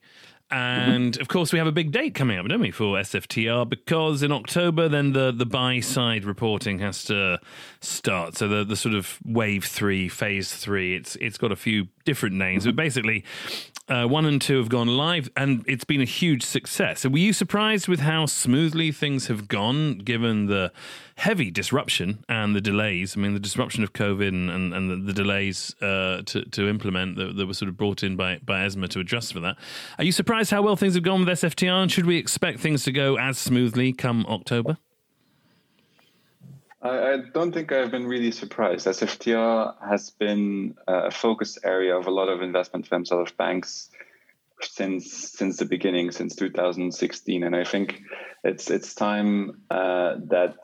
And 0.51 1.19
of 1.19 1.27
course, 1.27 1.53
we 1.53 1.59
have 1.59 1.67
a 1.67 1.71
big 1.71 1.91
date 1.91 2.15
coming 2.15 2.39
up, 2.39 2.47
don't 2.47 2.59
we, 2.59 2.71
for 2.71 2.97
SFTR? 2.97 3.69
Because 3.69 4.23
in 4.23 4.31
October, 4.31 4.89
then 4.89 5.13
the, 5.13 5.31
the 5.31 5.45
buy 5.45 5.79
side 5.79 6.25
reporting 6.25 6.79
has 6.79 7.03
to 7.03 7.39
start. 7.81 8.35
So 8.35 8.47
the, 8.47 8.63
the 8.63 8.75
sort 8.75 8.95
of 8.95 9.19
wave 9.23 9.65
three, 9.65 10.09
phase 10.09 10.51
three, 10.55 10.95
it's 10.95 11.15
it's 11.17 11.37
got 11.37 11.51
a 11.51 11.55
few 11.55 11.89
different 12.03 12.35
names, 12.35 12.65
but 12.65 12.75
basically, 12.75 13.23
uh, 13.89 14.05
one 14.05 14.25
and 14.25 14.41
two 14.41 14.57
have 14.57 14.69
gone 14.69 14.87
live, 14.87 15.29
and 15.35 15.63
it's 15.67 15.83
been 15.83 16.01
a 16.01 16.05
huge 16.05 16.43
success. 16.43 17.01
So, 17.01 17.09
were 17.09 17.19
you 17.19 17.33
surprised 17.33 17.87
with 17.87 17.99
how 17.99 18.25
smoothly 18.25 18.91
things 18.91 19.27
have 19.27 19.47
gone, 19.47 19.99
given 19.99 20.47
the 20.47 20.71
heavy 21.19 21.51
disruption 21.51 22.23
and 22.29 22.55
the 22.55 22.61
delays? 22.61 23.15
I 23.15 23.19
mean, 23.19 23.33
the 23.33 23.39
disruption 23.39 23.83
of 23.83 23.93
COVID 23.93 24.29
and, 24.29 24.73
and, 24.73 24.89
the, 24.89 24.95
the, 24.95 25.13
delays 25.13 25.75
uh, 25.81 26.21
to, 26.25 26.45
to 26.45 26.67
implement 26.67 27.17
that, 27.17 27.35
that, 27.35 27.45
were 27.45 27.53
sort 27.53 27.69
of 27.69 27.77
brought 27.77 28.03
in 28.03 28.15
by, 28.15 28.39
by 28.39 28.63
ESMA 28.63 28.87
to 28.89 28.99
adjust 28.99 29.33
for 29.33 29.39
that. 29.41 29.57
Are 29.97 30.03
you 30.03 30.11
surprised 30.11 30.51
how 30.51 30.61
well 30.61 30.75
things 30.75 30.95
have 30.95 31.03
gone 31.03 31.25
with 31.25 31.29
SFTR, 31.29 31.83
and 31.83 31.91
should 31.91 32.05
we 32.05 32.17
expect 32.17 32.59
things 32.59 32.83
to 32.85 32.91
go 32.91 33.17
as 33.17 33.37
smoothly 33.37 33.93
come 33.93 34.25
October? 34.27 34.77
I, 36.81 36.89
I 36.89 37.17
don't 37.33 37.51
think 37.51 37.71
I've 37.71 37.91
been 37.91 38.07
really 38.07 38.31
surprised. 38.31 38.87
SFTR 38.87 39.75
has 39.87 40.11
been 40.11 40.75
a 40.87 41.11
focus 41.11 41.57
area 41.63 41.97
of 41.97 42.07
a 42.07 42.11
lot 42.11 42.29
of 42.29 42.41
investment 42.41 42.87
firms, 42.87 43.11
a 43.11 43.15
lot 43.15 43.29
of 43.29 43.37
banks 43.37 43.89
since 44.61 45.11
since 45.31 45.57
the 45.57 45.65
beginning, 45.65 46.11
since 46.11 46.35
2016, 46.35 47.43
and 47.43 47.55
I 47.55 47.63
think 47.63 48.01
it's 48.43 48.69
it's 48.69 48.93
time 48.93 49.61
uh, 49.69 50.15
that 50.25 50.57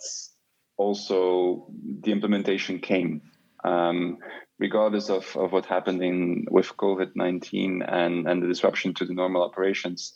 also 0.77 1.67
the 2.01 2.12
implementation 2.12 2.79
came. 2.79 3.22
Um, 3.63 4.17
regardless 4.60 5.10
of, 5.10 5.36
of 5.36 5.51
what 5.51 5.65
happened 5.65 6.01
in 6.03 6.46
with 6.50 6.77
COVID 6.77 7.12
19 7.15 7.82
and, 7.82 8.27
and 8.27 8.44
the 8.44 8.48
disruption 8.48 8.94
to 8.96 9.05
the 9.05 9.13
normal 9.13 9.44
operations, 9.44 10.13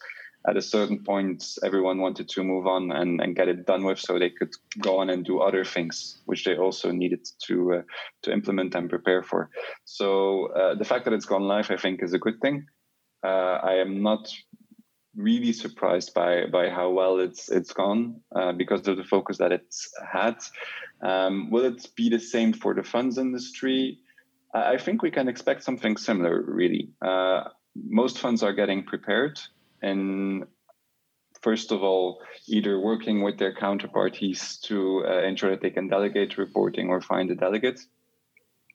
at 0.48 0.56
a 0.56 0.62
certain 0.62 1.04
point, 1.04 1.44
everyone 1.64 2.00
wanted 2.00 2.30
to 2.30 2.44
move 2.44 2.66
on 2.66 2.92
and, 2.92 3.20
and 3.20 3.36
get 3.36 3.50
it 3.50 3.66
done 3.66 3.84
with, 3.84 4.00
so 4.00 4.18
they 4.18 4.30
could 4.30 4.54
go 4.80 5.00
on 5.00 5.10
and 5.10 5.26
do 5.26 5.40
other 5.40 5.66
things, 5.66 6.22
which 6.26 6.46
they 6.46 6.56
also 6.56 6.92
needed 6.92 7.28
to 7.46 7.74
uh, 7.74 7.82
to 8.24 8.32
implement 8.32 8.74
and 8.74 8.90
prepare 8.90 9.22
for. 9.22 9.50
So 9.84 10.48
uh, 10.54 10.76
the 10.76 10.86
fact 10.86 11.06
that 11.06 11.14
it's 11.14 11.26
gone 11.26 11.44
live, 11.44 11.70
I 11.72 11.78
think, 11.78 12.02
is 12.02 12.14
a 12.14 12.20
good 12.20 12.40
thing. 12.42 12.68
Uh, 13.22 13.60
I 13.62 13.74
am 13.76 14.02
not 14.02 14.32
really 15.16 15.54
surprised 15.54 16.14
by 16.14 16.46
by 16.46 16.70
how 16.70 16.90
well 16.90 17.20
it's 17.20 17.50
it's 17.50 17.74
gone 17.74 18.22
uh, 18.36 18.52
because 18.52 18.88
of 18.88 18.98
the 18.98 19.04
focus 19.04 19.38
that 19.38 19.52
it's 19.52 19.92
had. 20.12 20.38
Um, 21.02 21.50
will 21.50 21.66
it 21.66 21.88
be 21.96 22.10
the 22.10 22.20
same 22.20 22.54
for 22.54 22.74
the 22.74 22.84
funds 22.84 23.18
industry? 23.18 24.00
I 24.54 24.78
think 24.78 25.04
we 25.04 25.12
can 25.12 25.28
expect 25.28 25.64
something 25.64 25.96
similar. 25.98 26.42
Really, 26.42 26.90
uh, 27.02 27.50
most 27.76 28.18
funds 28.18 28.42
are 28.42 28.54
getting 28.54 28.84
prepared 28.84 29.40
and 29.82 30.46
first 31.42 31.72
of 31.72 31.84
all, 31.84 32.22
either 32.48 32.80
working 32.80 33.22
with 33.24 33.38
their 33.38 33.54
counterparties 33.54 34.60
to 34.62 35.06
uh, 35.08 35.22
ensure 35.22 35.52
that 35.52 35.62
they 35.62 35.70
can 35.70 35.88
delegate 35.88 36.38
reporting 36.38 36.90
or 36.90 37.02
find 37.02 37.32
a 37.32 37.36
delegate. 37.36 37.80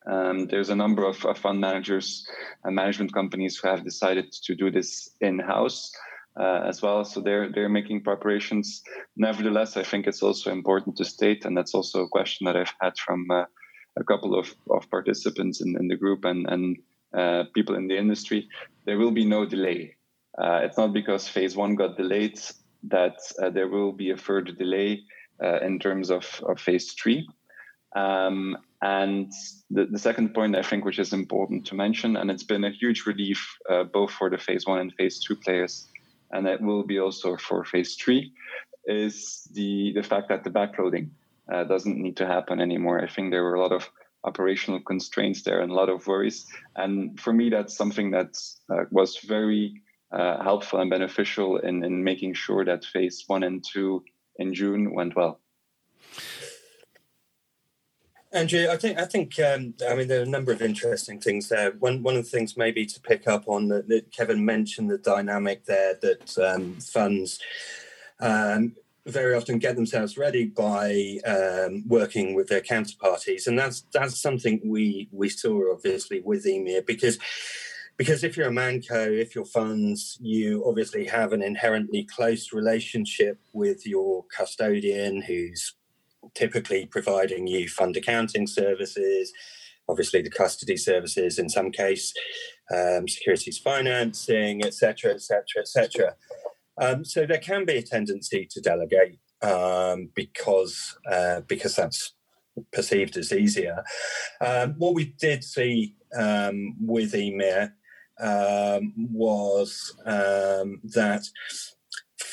Um, 0.07 0.47
there's 0.47 0.71
a 0.71 0.77
number 0.77 1.05
of, 1.05 1.25
of, 1.25 1.39
fund 1.39 1.61
managers 1.61 2.27
and 2.63 2.75
management 2.75 3.15
companies 3.15 3.57
who 3.57 3.69
have 3.69 3.85
decided 3.85 4.33
to 4.33 4.55
do 4.55 4.71
this 4.71 5.11
in 5.21 5.39
house. 5.39 5.93
Uh, 6.39 6.63
as 6.67 6.83
well. 6.83 7.05
So 7.05 7.21
they're 7.21 7.51
they're 7.51 7.69
making 7.69 8.03
preparations. 8.03 8.83
Nevertheless, 9.17 9.77
I 9.77 9.85
think 9.85 10.07
it's 10.07 10.23
also 10.23 10.51
important 10.51 10.97
to 10.97 11.05
state, 11.05 11.45
and 11.45 11.57
that's 11.57 11.75
also 11.75 12.03
a 12.03 12.09
question 12.09 12.47
that 12.47 12.57
I've 12.57 12.75
had 12.81 12.99
from 12.99 13.31
uh, 13.31 13.45
a 13.97 14.05
couple 14.05 14.39
of, 14.39 14.55
of 14.71 14.91
participants 14.91 15.61
in, 15.61 15.77
in 15.79 15.89
the 15.89 15.97
group 15.97 16.25
and 16.25 16.47
and 16.51 16.77
uh, 17.17 17.45
people 17.55 17.77
in 17.77 17.87
the 17.87 17.97
industry. 17.97 18.49
There 18.85 18.99
will 18.99 19.13
be 19.13 19.25
no 19.25 19.47
delay. 19.47 19.95
Uh, 20.37 20.61
it's 20.65 20.77
not 20.77 20.93
because 20.93 21.29
phase 21.29 21.55
one 21.55 21.77
got 21.77 21.97
delayed 21.97 22.41
that 22.89 23.19
uh, 23.41 23.51
there 23.51 23.69
will 23.69 23.93
be 23.93 24.11
a 24.11 24.17
further 24.17 24.51
delay 24.51 25.05
uh, 25.43 25.61
in 25.61 25.79
terms 25.79 26.11
of, 26.11 26.43
of 26.45 26.61
phase 26.61 26.93
three. 26.95 27.29
Um, 27.95 28.59
and 28.83 29.31
the, 29.71 29.87
the, 29.87 29.99
second 29.99 30.35
point, 30.35 30.57
I 30.57 30.63
think, 30.63 30.85
which 30.85 30.99
is 30.99 31.13
important 31.13 31.65
to 31.67 31.77
mention, 31.77 32.17
and 32.17 32.29
it's 32.33 32.43
been 32.43 32.65
a 32.65 32.71
huge 32.71 33.07
relief 33.07 33.57
both 33.93 34.11
for 34.11 34.29
the 34.29 34.37
phase 34.37 34.67
one 34.67 34.81
and 34.81 34.93
phase 34.95 35.21
two 35.21 35.37
players, 35.37 35.87
and 36.31 36.47
it 36.47 36.61
will 36.61 36.85
be 36.85 36.99
also 36.99 37.37
for 37.37 37.65
phase 37.65 37.97
three, 37.97 38.33
is 38.87 39.49
the, 39.53 39.93
the 39.95 40.03
fact 40.03 40.29
that 40.29 40.45
the 40.45 40.51
backloading 40.51 41.09
uh, 41.53 41.65
doesn't 41.65 42.01
need 42.01 42.17
to 42.17 42.27
happen 42.27 42.61
anymore. 42.61 43.03
I 43.03 43.09
think 43.09 43.31
there 43.31 43.45
were 43.45 43.55
a 43.55 43.61
lot 43.61 43.73
of 43.73 43.89
operational 44.25 44.81
constraints 44.81 45.43
there 45.43 45.61
and 45.61 45.71
a 45.71 45.75
lot 45.75 45.89
of 45.89 46.07
worries. 46.07 46.47
And 46.77 47.21
for 47.21 47.33
me, 47.33 47.51
that's 47.51 47.77
something 47.77 48.11
that 48.13 48.37
uh, 48.71 48.85
was 48.91 49.19
very 49.19 49.83
uh, 50.13 50.43
helpful 50.43 50.81
and 50.81 50.91
beneficial 50.91 51.59
in, 51.59 51.85
in 51.85 52.03
making 52.03 52.35
sure 52.35 52.65
that 52.65 52.85
phase 52.85 53.25
one 53.27 53.43
and 53.43 53.65
two 53.65 54.03
in 54.39 54.55
June 54.55 54.95
went 54.95 55.15
well. 55.17 55.41
Andrew, 58.35 58.67
I 58.69 58.77
think 58.77 58.99
I 58.99 59.05
think 59.05 59.39
um, 59.39 59.75
I 59.89 59.95
mean 59.95 60.09
there 60.09 60.19
are 60.19 60.25
a 60.25 60.27
number 60.27 60.51
of 60.51 60.61
interesting 60.61 61.21
things 61.21 61.49
there. 61.49 61.71
One 61.79 62.03
one 62.03 62.17
of 62.17 62.25
the 62.25 62.31
things 62.31 62.57
maybe 62.57 62.85
to 62.85 63.01
pick 63.01 63.29
up 63.29 63.45
on 63.47 63.69
that, 63.69 63.87
that 63.89 64.11
Kevin 64.11 64.45
mentioned 64.45 64.91
the 64.91 64.99
dynamic 64.99 65.65
there 65.67 65.95
that 66.03 66.37
um, 66.39 66.75
funds 66.81 67.39
um, 68.21 68.75
very 69.07 69.37
often 69.37 69.59
get 69.59 69.77
themselves 69.77 70.19
ready 70.19 70.47
by 70.47 71.19
um, 71.25 71.85
working 71.87 72.35
with 72.35 72.49
their 72.49 72.61
counterparties, 72.61 73.47
and 73.47 73.57
that's 73.57 73.87
that's 73.93 74.21
something 74.21 74.61
we 74.65 75.09
we 75.13 75.29
saw 75.29 75.73
obviously 75.73 76.21
with 76.21 76.45
EMIR 76.45 76.85
because 76.85 77.21
because 77.97 78.25
if 78.25 78.37
you're 78.37 78.49
a 78.49 78.53
manco, 78.53 79.09
if 79.13 79.37
you're 79.37 79.45
funds, 79.45 80.19
you 80.21 80.65
obviously 80.67 81.07
have 81.07 81.33
an 81.33 81.41
inherently 81.41 82.03
close 82.03 82.53
relationship 82.53 83.39
with 83.53 83.87
your 83.87 84.25
custodian, 84.37 85.23
who's 85.23 85.75
typically 86.35 86.87
providing 86.87 87.47
you 87.47 87.69
fund 87.69 87.97
accounting 87.97 88.47
services, 88.47 89.33
obviously 89.89 90.23
the 90.23 90.31
custody 90.31 90.77
services 90.77 91.39
in 91.39 91.49
some 91.49 91.71
case, 91.71 92.13
um, 92.75 93.07
securities 93.09 93.59
financing, 93.59 94.65
etc., 94.65 95.13
etc., 95.13 95.45
etc. 95.59 96.15
So 97.05 97.27
there 97.27 97.39
can 97.39 97.65
be 97.65 97.77
a 97.77 97.83
tendency 97.83 98.49
to 98.51 98.61
delegate 98.61 99.19
um, 99.43 100.11
because 100.15 100.97
uh, 101.11 101.41
because 101.43 101.77
that's 101.77 102.15
perceived 102.73 103.17
as 103.17 103.33
easier. 103.33 103.83
Um, 104.41 104.75
what 104.79 104.95
we 104.95 105.15
did 105.19 105.45
see 105.45 105.97
um, 106.17 106.77
with 106.81 107.13
EMIR 107.13 107.73
um, 108.21 108.93
was 108.97 109.95
um, 110.07 110.81
that 110.85 111.25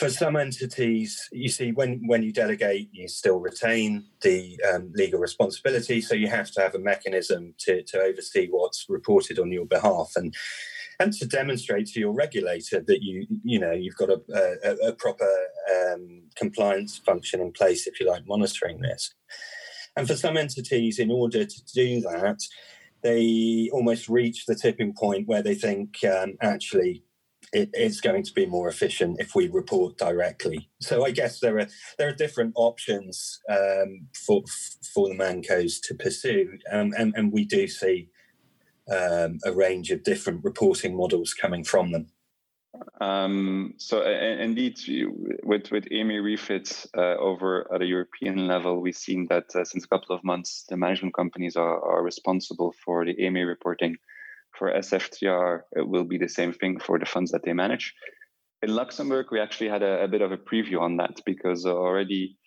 for 0.02 0.10
some 0.10 0.36
entities, 0.36 1.30
you 1.32 1.48
see, 1.48 1.72
when, 1.74 2.02
when 2.08 2.24
you 2.24 2.34
delegate, 2.34 2.90
you 2.92 3.08
still 3.08 3.40
retain 3.40 4.04
the 4.24 4.60
um, 4.74 4.92
legal 4.96 5.20
responsibility. 5.20 6.02
So 6.02 6.16
you 6.16 6.28
have 6.28 6.50
to 6.54 6.62
have 6.62 6.74
a 6.74 6.80
mechanism 6.80 7.54
to, 7.60 7.84
to 7.84 8.02
oversee 8.02 8.48
what's 8.50 8.88
reported 8.90 9.38
on 9.38 9.52
your 9.52 9.68
behalf. 9.68 10.14
And 10.16 10.34
and 11.00 11.14
to 11.14 11.28
demonstrate 11.28 11.86
to 11.88 12.00
your 12.00 12.14
regulator 12.14 12.80
that 12.80 13.04
you 13.04 13.28
you 13.44 13.60
know 13.60 13.72
you've 13.72 13.96
got 13.96 14.10
a, 14.10 14.22
a, 14.64 14.90
a 14.90 14.94
proper 14.94 15.32
um, 15.76 16.24
compliance 16.36 16.98
function 16.98 17.40
in 17.40 17.52
place, 17.52 17.86
if 17.86 18.00
you 18.00 18.08
like, 18.08 18.26
monitoring 18.28 18.82
this. 18.82 19.14
And 19.96 20.08
for 20.08 20.16
some 20.16 20.36
entities, 20.36 20.98
in 20.98 21.12
order 21.12 21.46
to 21.46 21.64
do 21.76 22.02
that, 22.02 22.40
they 23.04 23.70
almost 23.72 24.10
reach 24.10 24.46
the 24.48 24.56
tipping 24.56 24.94
point 24.94 25.28
where 25.28 25.44
they 25.44 25.56
think 25.56 25.98
um, 26.06 26.38
actually 26.42 27.04
it 27.54 27.70
is 27.74 28.00
going 28.00 28.24
to 28.24 28.34
be 28.34 28.46
more 28.46 28.70
efficient 28.70 29.18
if 29.20 29.36
we 29.36 29.48
report 29.48 29.98
directly. 29.98 30.70
So 30.80 31.06
I 31.06 31.12
guess 31.12 31.40
there 31.40 31.60
are 31.60 31.68
there 31.98 32.10
are 32.10 32.14
different 32.14 32.54
options 32.56 33.40
um, 33.50 34.08
for 34.26 34.44
for 34.94 35.10
the 35.10 35.16
mancos 35.16 35.82
to 35.84 35.96
pursue, 35.96 36.58
um, 36.72 36.94
and 36.98 37.14
and 37.16 37.32
we 37.32 37.46
do 37.46 37.68
see 37.68 38.10
um, 38.92 39.40
a 39.46 39.52
range 39.52 39.92
of 39.92 40.04
different 40.04 40.44
reporting 40.44 40.96
models 40.96 41.34
coming 41.34 41.64
from 41.64 41.92
them. 41.92 42.08
Um, 43.02 43.74
so 43.78 44.02
uh, 44.02 44.42
indeed, 44.42 44.80
with 45.44 45.72
with 45.72 45.86
EMIR 45.92 46.24
refits 46.24 46.88
uh, 46.98 47.16
over 47.18 47.72
at 47.74 47.82
a 47.82 47.86
European 47.86 48.48
level, 48.48 48.80
we've 48.80 48.96
seen 48.96 49.28
that 49.30 49.54
uh, 49.56 49.66
since 49.66 49.84
a 49.84 49.88
couple 49.88 50.16
of 50.16 50.24
months, 50.24 50.66
the 50.70 50.78
management 50.78 51.14
companies 51.14 51.56
are, 51.56 51.84
are 51.84 52.04
responsible 52.04 52.74
for 52.84 53.06
the 53.06 53.16
EMIR 53.16 53.48
reporting. 53.48 53.98
For 54.62 54.72
SFTR, 54.72 55.62
it 55.72 55.90
will 55.90 56.04
be 56.04 56.20
the 56.20 56.30
same 56.30 56.54
thing 56.54 56.80
for 56.80 57.00
the 57.00 57.06
funds 57.08 57.32
that 57.32 57.42
they 57.44 57.52
manage. 57.52 57.96
In 58.62 58.76
Luxembourg, 58.76 59.26
we 59.32 59.40
actually 59.40 59.70
had 59.70 59.82
a, 59.82 60.04
a 60.04 60.08
bit 60.08 60.22
of 60.22 60.32
a 60.32 60.38
preview 60.38 60.80
on 60.80 60.98
that 60.98 61.20
because 61.26 61.66
already 61.66 62.38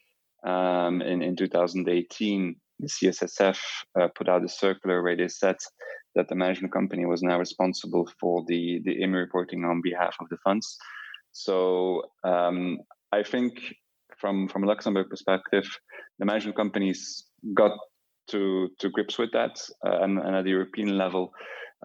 um, 0.47 1.03
in 1.03 1.23
in 1.23 1.35
2018, 1.35 2.55
the 2.79 2.87
CSSF 2.87 3.59
uh, 4.01 4.07
put 4.15 4.29
out 4.29 4.45
a 4.45 4.49
circular 4.49 5.03
where 5.03 5.17
they 5.17 5.27
said 5.27 5.57
that 6.15 6.29
the 6.29 6.37
management 6.37 6.73
company 6.73 7.05
was 7.05 7.21
now 7.25 7.37
responsible 7.37 8.09
for 8.21 8.45
the 8.47 8.81
the 8.85 8.95
EMIR 9.03 9.23
reporting 9.27 9.65
on 9.65 9.81
behalf 9.83 10.15
of 10.21 10.29
the 10.29 10.37
funds. 10.45 10.79
So 11.33 12.05
um, 12.23 12.79
I 13.11 13.25
think 13.25 13.55
from 14.21 14.47
from 14.47 14.63
a 14.63 14.69
Luxembourg 14.69 15.09
perspective, 15.11 15.67
the 16.21 16.27
management 16.27 16.57
companies 16.57 17.25
got 17.55 17.77
to 18.29 18.69
to 18.79 18.89
grips 18.91 19.19
with 19.19 19.33
that, 19.33 19.59
uh, 19.85 19.99
and, 20.03 20.21
and, 20.21 20.37
at 20.37 20.45
the 20.45 20.51
European 20.51 20.97
level, 20.97 21.33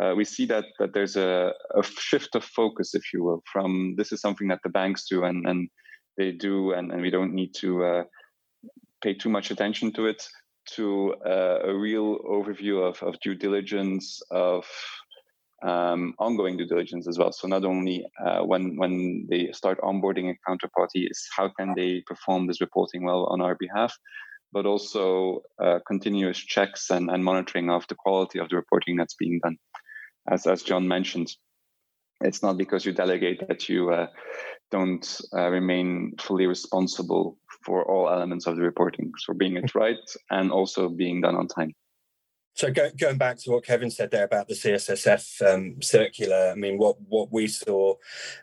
uh, 0.01 0.13
we 0.15 0.24
see 0.24 0.46
that 0.46 0.65
that 0.79 0.94
there's 0.94 1.15
a, 1.15 1.53
a, 1.75 1.84
shift 1.84 2.36
of 2.36 2.44
focus, 2.44 2.96
if 2.96 3.13
you 3.13 3.24
will, 3.24 3.44
from 3.51 3.96
this 3.98 4.12
is 4.12 4.22
something 4.22 4.48
that 4.48 4.62
the 4.63 4.70
banks 4.70 5.08
do 5.08 5.24
and 5.24 5.48
and 5.48 5.70
they 6.18 6.32
do, 6.32 6.74
and, 6.74 6.91
and 6.91 7.01
we 7.01 7.10
don't 7.10 7.34
need 7.34 7.53
to 7.56 7.84
uh, 7.84 8.03
pay 9.01 9.13
too 9.13 9.29
much 9.29 9.51
attention 9.51 9.91
to 9.94 10.06
it 10.06 10.27
to 10.75 11.15
uh, 11.25 11.60
a 11.63 11.74
real 11.74 12.20
overview 12.20 12.88
of, 12.88 13.01
of 13.01 13.20
due 13.22 13.34
diligence, 13.34 14.22
of 14.29 14.65
um, 15.63 16.13
ongoing 16.20 16.58
due 16.58 16.68
diligence 16.68 17.08
as 17.08 17.18
well. 17.18 17.32
So 17.32 17.48
not 17.48 17.65
only 17.65 18.06
uh, 18.24 18.41
when 18.41 18.77
when 18.77 19.27
they 19.29 19.51
start 19.51 19.79
onboarding 19.82 20.32
a 20.32 20.50
counterparty, 20.50 21.10
is 21.10 21.27
how 21.36 21.50
can 21.50 21.74
they 21.75 22.03
perform 22.06 22.48
this 22.48 22.62
reporting 22.62 23.03
well 23.03 23.25
on 23.25 23.41
our 23.41 23.56
behalf, 23.60 23.98
but 24.51 24.65
also 24.65 25.41
uh, 25.62 25.79
continuous 25.88 26.38
checks 26.38 26.89
and, 26.89 27.10
and 27.10 27.24
monitoring 27.24 27.70
of 27.70 27.86
the 27.88 27.96
quality 27.96 28.39
of 28.39 28.50
the 28.50 28.56
reporting 28.56 28.96
that's 28.96 29.15
being 29.15 29.39
done. 29.44 29.58
As 30.29 30.45
as 30.45 30.63
John 30.63 30.88
mentioned, 30.88 31.36
it's 32.21 32.43
not 32.43 32.57
because 32.57 32.86
you 32.86 32.93
delegate 32.93 33.48
that 33.48 33.69
you 33.69 33.91
uh, 33.91 34.07
don't 34.71 35.21
uh, 35.33 35.50
remain 35.50 36.13
fully 36.19 36.45
responsible 36.45 37.38
for 37.65 37.83
all 37.83 38.09
elements 38.09 38.45
of 38.48 38.55
the 38.55 38.62
reporting. 38.62 39.12
So 39.17 39.33
being 39.33 39.57
it 39.57 39.74
right 39.75 39.98
and 40.29 40.51
also 40.51 40.89
being 40.89 41.21
done 41.21 41.36
on 41.36 41.48
time. 41.48 41.74
So 42.55 42.71
go, 42.71 42.89
going 43.00 43.17
back 43.17 43.38
to 43.39 43.51
what 43.51 43.65
Kevin 43.65 43.89
said 43.89 44.12
there 44.12 44.25
about 44.25 44.50
the 44.50 44.53
CSSF 44.53 45.53
um, 45.53 45.81
circular, 45.81 46.51
I 46.51 46.55
mean, 46.55 46.77
what 46.77 46.98
what 47.07 47.31
we 47.31 47.48
saw 47.48 47.95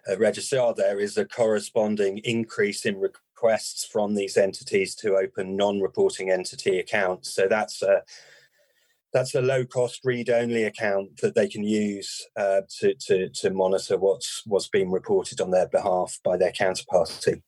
at 0.09 0.19
Registrar 0.19 0.75
there 0.75 0.99
is 0.99 1.19
a 1.19 1.27
corresponding 1.27 2.19
increase 2.19 2.87
in 2.87 2.99
requests 2.99 3.85
from 3.85 4.15
these 4.15 4.37
entities 4.37 4.95
to 4.97 5.17
open 5.17 5.57
non-reporting 5.57 6.31
entity 6.31 6.79
accounts. 6.79 7.35
So 7.35 7.47
that's 7.47 7.83
a 7.83 8.03
that's 9.17 9.35
a 9.35 9.41
low-cost 9.41 10.01
read-only 10.05 10.65
account 10.65 11.17
that 11.23 11.35
they 11.35 11.49
can 11.49 11.65
use 11.65 12.27
uh, 12.37 12.61
to, 12.79 12.95
to 12.95 13.31
to 13.31 13.51
monitor 13.51 13.97
what's 13.97 14.43
what's 14.45 14.69
being 14.69 14.91
reported 14.91 15.41
on 15.41 15.51
their 15.51 15.67
behalf 15.69 16.19
by 16.23 16.37
their 16.37 16.53
counterparty. 16.53 17.43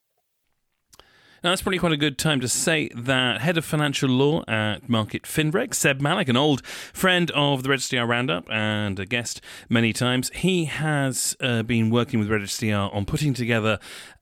Now, 1.44 1.50
that's 1.50 1.62
probably 1.62 1.78
quite 1.78 1.92
a 1.92 1.98
good 1.98 2.18
time 2.18 2.40
to 2.40 2.48
say 2.48 2.88
that 2.96 3.42
head 3.42 3.56
of 3.56 3.64
financial 3.64 4.08
law 4.08 4.42
at 4.48 4.88
Market 4.88 5.22
Finreg, 5.22 5.72
Seb 5.72 6.00
Malik, 6.00 6.28
an 6.28 6.36
old 6.36 6.66
friend 6.66 7.30
of 7.30 7.62
the 7.62 7.68
Registrar 7.68 8.06
Roundup 8.06 8.50
and 8.50 8.98
a 8.98 9.06
guest 9.06 9.40
many 9.68 9.92
times, 9.92 10.30
he 10.34 10.64
has 10.64 11.36
uh, 11.40 11.62
been 11.62 11.90
working 11.90 12.18
with 12.18 12.28
Registrar 12.28 12.90
on 12.92 13.04
putting 13.04 13.34
together 13.34 13.78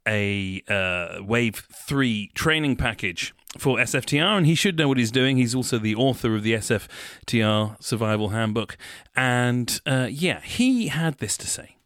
a 0.06 0.62
uh, 0.68 1.22
Wave 1.22 1.66
3 1.72 2.32
training 2.34 2.76
package 2.76 3.32
for 3.60 3.78
SFTR, 3.78 4.36
and 4.36 4.46
he 4.46 4.54
should 4.54 4.78
know 4.78 4.88
what 4.88 4.98
he's 4.98 5.10
doing. 5.10 5.36
He's 5.36 5.54
also 5.54 5.78
the 5.78 5.94
author 5.94 6.34
of 6.34 6.42
the 6.42 6.54
SFTR 6.54 7.82
Survival 7.82 8.30
Handbook. 8.30 8.76
And 9.14 9.80
uh, 9.86 10.08
yeah, 10.10 10.40
he 10.40 10.88
had 10.88 11.18
this 11.18 11.36
to 11.38 11.46
say. 11.46 11.76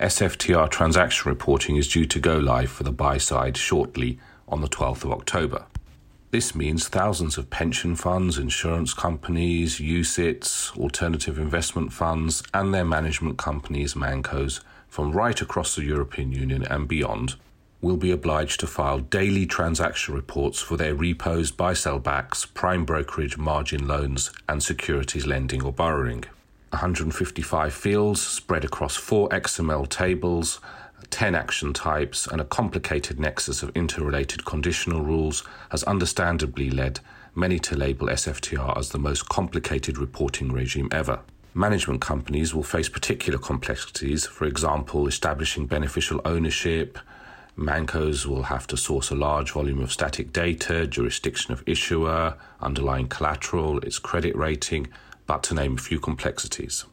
SFTR 0.00 0.68
transaction 0.68 1.28
reporting 1.28 1.76
is 1.76 1.86
due 1.86 2.06
to 2.06 2.18
go 2.18 2.36
live 2.36 2.70
for 2.70 2.82
the 2.82 2.90
buy 2.90 3.18
side 3.18 3.56
shortly 3.56 4.18
on 4.48 4.60
the 4.60 4.68
12th 4.68 5.04
of 5.04 5.12
October. 5.12 5.66
This 6.32 6.54
means 6.54 6.88
thousands 6.88 7.36
of 7.36 7.50
pension 7.50 7.94
funds, 7.94 8.38
insurance 8.38 8.94
companies, 8.94 9.78
UCITS, 9.78 10.76
alternative 10.78 11.38
investment 11.38 11.92
funds, 11.92 12.42
and 12.54 12.72
their 12.72 12.86
management 12.86 13.36
companies, 13.36 13.94
Mancos, 13.94 14.60
from 14.88 15.12
right 15.12 15.40
across 15.40 15.76
the 15.76 15.84
European 15.84 16.32
Union 16.32 16.62
and 16.64 16.88
beyond 16.88 17.36
will 17.82 17.96
be 17.96 18.12
obliged 18.12 18.60
to 18.60 18.66
file 18.66 19.00
daily 19.00 19.44
transaction 19.44 20.14
reports 20.14 20.60
for 20.60 20.76
their 20.76 20.94
repos, 20.94 21.50
buy 21.50 21.74
sell 21.74 21.98
backs, 21.98 22.46
prime 22.46 22.84
brokerage, 22.84 23.36
margin 23.36 23.86
loans, 23.88 24.30
and 24.48 24.62
securities 24.62 25.26
lending 25.26 25.62
or 25.62 25.72
borrowing. 25.72 26.24
155 26.70 27.74
fields 27.74 28.22
spread 28.22 28.64
across 28.64 28.96
four 28.96 29.28
XML 29.28 29.86
tables, 29.88 30.60
10 31.10 31.34
action 31.34 31.72
types, 31.72 32.26
and 32.28 32.40
a 32.40 32.44
complicated 32.44 33.18
nexus 33.18 33.62
of 33.62 33.76
interrelated 33.76 34.44
conditional 34.44 35.02
rules 35.02 35.42
has 35.70 35.82
understandably 35.82 36.70
led 36.70 37.00
many 37.34 37.58
to 37.58 37.76
label 37.76 38.06
SFTR 38.06 38.78
as 38.78 38.90
the 38.90 38.98
most 38.98 39.28
complicated 39.28 39.98
reporting 39.98 40.52
regime 40.52 40.88
ever. 40.92 41.20
Management 41.52 42.00
companies 42.00 42.54
will 42.54 42.62
face 42.62 42.88
particular 42.88 43.38
complexities, 43.38 44.24
for 44.24 44.46
example, 44.46 45.06
establishing 45.06 45.66
beneficial 45.66 46.20
ownership, 46.24 46.98
Mancos 47.56 48.24
will 48.24 48.44
have 48.44 48.66
to 48.68 48.76
source 48.76 49.10
a 49.10 49.14
large 49.14 49.52
volume 49.52 49.80
of 49.80 49.92
static 49.92 50.32
data, 50.32 50.86
jurisdiction 50.86 51.52
of 51.52 51.62
issuer, 51.66 52.36
underlying 52.60 53.08
collateral, 53.08 53.78
its 53.80 53.98
credit 53.98 54.34
rating, 54.34 54.88
but 55.26 55.42
to 55.44 55.54
name 55.54 55.74
a 55.74 55.80
few 55.80 56.00
complexities. 56.00 56.84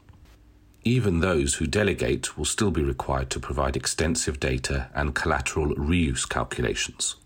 Even 0.84 1.20
those 1.20 1.54
who 1.54 1.66
delegate 1.66 2.36
will 2.38 2.44
still 2.44 2.70
be 2.70 2.82
required 2.82 3.30
to 3.30 3.40
provide 3.40 3.76
extensive 3.76 4.40
data 4.40 4.88
and 4.94 5.14
collateral 5.14 5.74
reuse 5.74 6.28
calculations. 6.28 7.16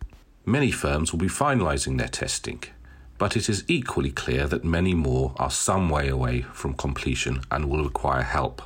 Many 0.45 0.71
firms 0.71 1.13
will 1.13 1.21
be 1.21 1.29
finalizing 1.29 1.99
their 1.99 2.09
testing, 2.09 2.63
but 3.19 3.37
it 3.37 3.49
is 3.49 3.65
equally 3.69 4.11
clear 4.11 4.47
that 4.47 4.65
many 4.65 4.95
more 4.95 5.35
are 5.37 5.51
some 5.51 5.89
way 5.89 6.09
away 6.09 6.43
from 6.43 6.75
completion 6.75 7.43
and 7.51 7.71
will 7.71 7.85
require 7.85 8.23
help. 8.23 8.63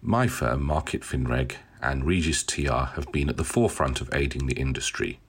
My 0.00 0.26
firm, 0.26 0.62
Market 0.62 1.02
Finreg, 1.02 1.56
and 1.82 2.04
Regis 2.04 2.42
TR 2.42 2.92
have 2.94 3.10
been 3.12 3.28
at 3.28 3.36
the 3.36 3.44
forefront 3.44 4.00
of 4.00 4.12
aiding 4.12 4.46
the 4.46 4.58
industry. 4.58 5.20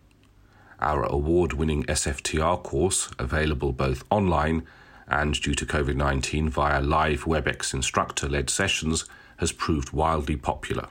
Our 0.79 1.03
award 1.03 1.53
winning 1.53 1.83
SFTR 1.83 2.63
course, 2.63 3.09
available 3.19 3.73
both 3.73 4.03
online 4.09 4.65
and 5.07 5.39
due 5.39 5.55
to 5.55 5.65
COVID 5.65 5.95
19 5.95 6.49
via 6.49 6.81
live 6.81 7.23
WebEx 7.23 7.73
instructor 7.73 8.29
led 8.29 8.49
sessions, 8.49 9.05
has 9.37 9.51
proved 9.51 9.91
wildly 9.91 10.35
popular. 10.35 10.87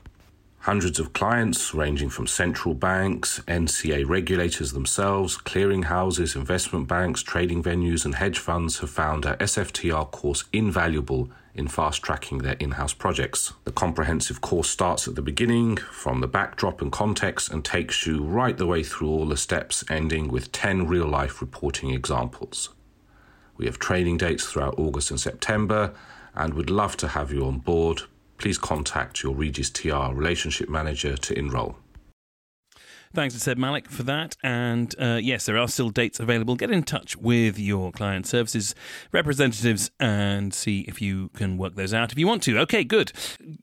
Hundreds 0.61 0.99
of 0.99 1.13
clients, 1.13 1.73
ranging 1.73 2.11
from 2.11 2.27
central 2.27 2.75
banks, 2.75 3.41
NCA 3.47 4.07
regulators 4.07 4.73
themselves, 4.73 5.37
clearing 5.37 5.85
houses, 5.85 6.35
investment 6.35 6.89
banks, 6.89 7.23
trading 7.23 7.63
venues, 7.63 8.05
and 8.05 8.17
hedge 8.17 8.39
funds, 8.39 8.79
have 8.79 8.91
found 8.91 9.25
our 9.25 9.37
SFTR 9.37 10.11
course 10.11 10.45
invaluable 10.53 11.31
in 11.59 11.69
fast 11.69 12.03
tracking 12.03 12.39
their 12.39 12.55
in 12.55 12.73
house 12.73 12.95
projects. 12.95 13.53
The 13.65 13.73
comprehensive 13.73 14.41
course 14.41 14.71
starts 14.71 15.07
at 15.07 15.17
the 15.17 15.23
beginning, 15.23 15.77
from 15.77 16.21
the 16.21 16.27
backdrop 16.27 16.81
and 16.81 16.91
context, 16.91 17.51
and 17.51 17.65
takes 17.65 18.07
you 18.07 18.25
right 18.25 18.57
the 18.57 18.67
way 18.67 18.83
through 18.83 19.09
all 19.09 19.27
the 19.27 19.37
steps, 19.37 19.85
ending 19.91 20.29
with 20.29 20.53
10 20.53 20.87
real 20.87 21.07
life 21.07 21.41
reporting 21.41 21.91
examples. 21.91 22.71
We 23.57 23.67
have 23.67 23.79
training 23.79 24.17
dates 24.17 24.47
throughout 24.47 24.79
August 24.79 25.11
and 25.11 25.21
September 25.21 25.93
and 26.35 26.55
would 26.55 26.71
love 26.71 26.97
to 26.99 27.09
have 27.09 27.33
you 27.33 27.45
on 27.45 27.59
board 27.59 28.03
please 28.39 28.57
contact 28.57 29.23
your 29.23 29.35
Regis 29.35 29.69
TR 29.69 30.13
relationship 30.13 30.69
manager 30.69 31.17
to 31.17 31.39
enroll. 31.39 31.77
Thanks 33.15 33.35
to 33.35 33.41
Seb 33.41 33.59
Malik 33.59 33.89
for 33.89 34.03
that. 34.05 34.37
And 34.43 34.95
uh, 34.99 35.19
yes, 35.21 35.47
there 35.47 35.57
are 35.59 35.69
still 35.69 35.91
dates 35.91 36.21
available. 36.21 36.57
Get 36.57 36.71
in 36.71 36.83
touch 36.83 37.17
with 37.17 37.59
your 37.59 37.93
client 37.93 38.27
services 38.27 38.75
representatives 39.13 39.91
and 39.99 40.53
see 40.53 40.81
if 40.83 41.01
you 41.01 41.31
can 41.31 41.57
work 41.57 41.75
those 41.75 41.95
out 41.95 42.13
if 42.13 42.19
you 42.19 42.27
want 42.27 42.43
to. 42.45 42.59
Okay, 42.61 42.85
good. 42.85 43.13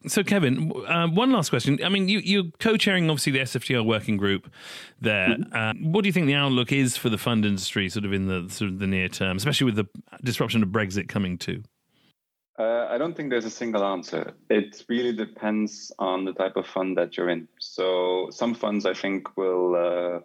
So, 0.07 0.23
Kevin, 0.23 0.71
uh, 0.87 1.07
one 1.07 1.31
last 1.31 1.49
question. 1.49 1.79
I 1.83 1.89
mean, 1.89 2.07
you, 2.07 2.19
you're 2.19 2.51
co 2.59 2.77
chairing, 2.77 3.09
obviously, 3.09 3.33
the 3.33 3.39
SFTR 3.39 3.85
working 3.85 4.17
group 4.17 4.51
there. 4.99 5.29
Mm-hmm. 5.29 5.55
Uh, 5.55 5.91
what 5.91 6.01
do 6.01 6.07
you 6.07 6.13
think 6.13 6.27
the 6.27 6.35
outlook 6.35 6.71
is 6.71 6.97
for 6.97 7.09
the 7.09 7.17
fund 7.17 7.45
industry 7.45 7.89
sort 7.89 8.05
of 8.05 8.13
in 8.13 8.27
the, 8.27 8.49
sort 8.49 8.71
of 8.71 8.79
the 8.79 8.87
near 8.87 9.07
term, 9.09 9.37
especially 9.37 9.65
with 9.65 9.75
the 9.75 9.87
disruption 10.23 10.63
of 10.63 10.69
Brexit 10.69 11.07
coming 11.07 11.37
too? 11.37 11.63
Uh, 12.57 12.87
I 12.89 12.97
don't 12.97 13.15
think 13.15 13.29
there's 13.29 13.45
a 13.45 13.49
single 13.49 13.83
answer. 13.83 14.33
It 14.49 14.85
really 14.87 15.11
depends 15.11 15.91
on 15.99 16.23
the 16.23 16.31
type 16.31 16.55
of 16.55 16.65
fund 16.65 16.97
that 16.97 17.17
you're 17.17 17.29
in. 17.29 17.49
So 17.75 18.29
some 18.31 18.53
funds, 18.53 18.85
I 18.85 18.93
think, 18.93 19.35
will 19.35 19.75
uh, 19.75 20.19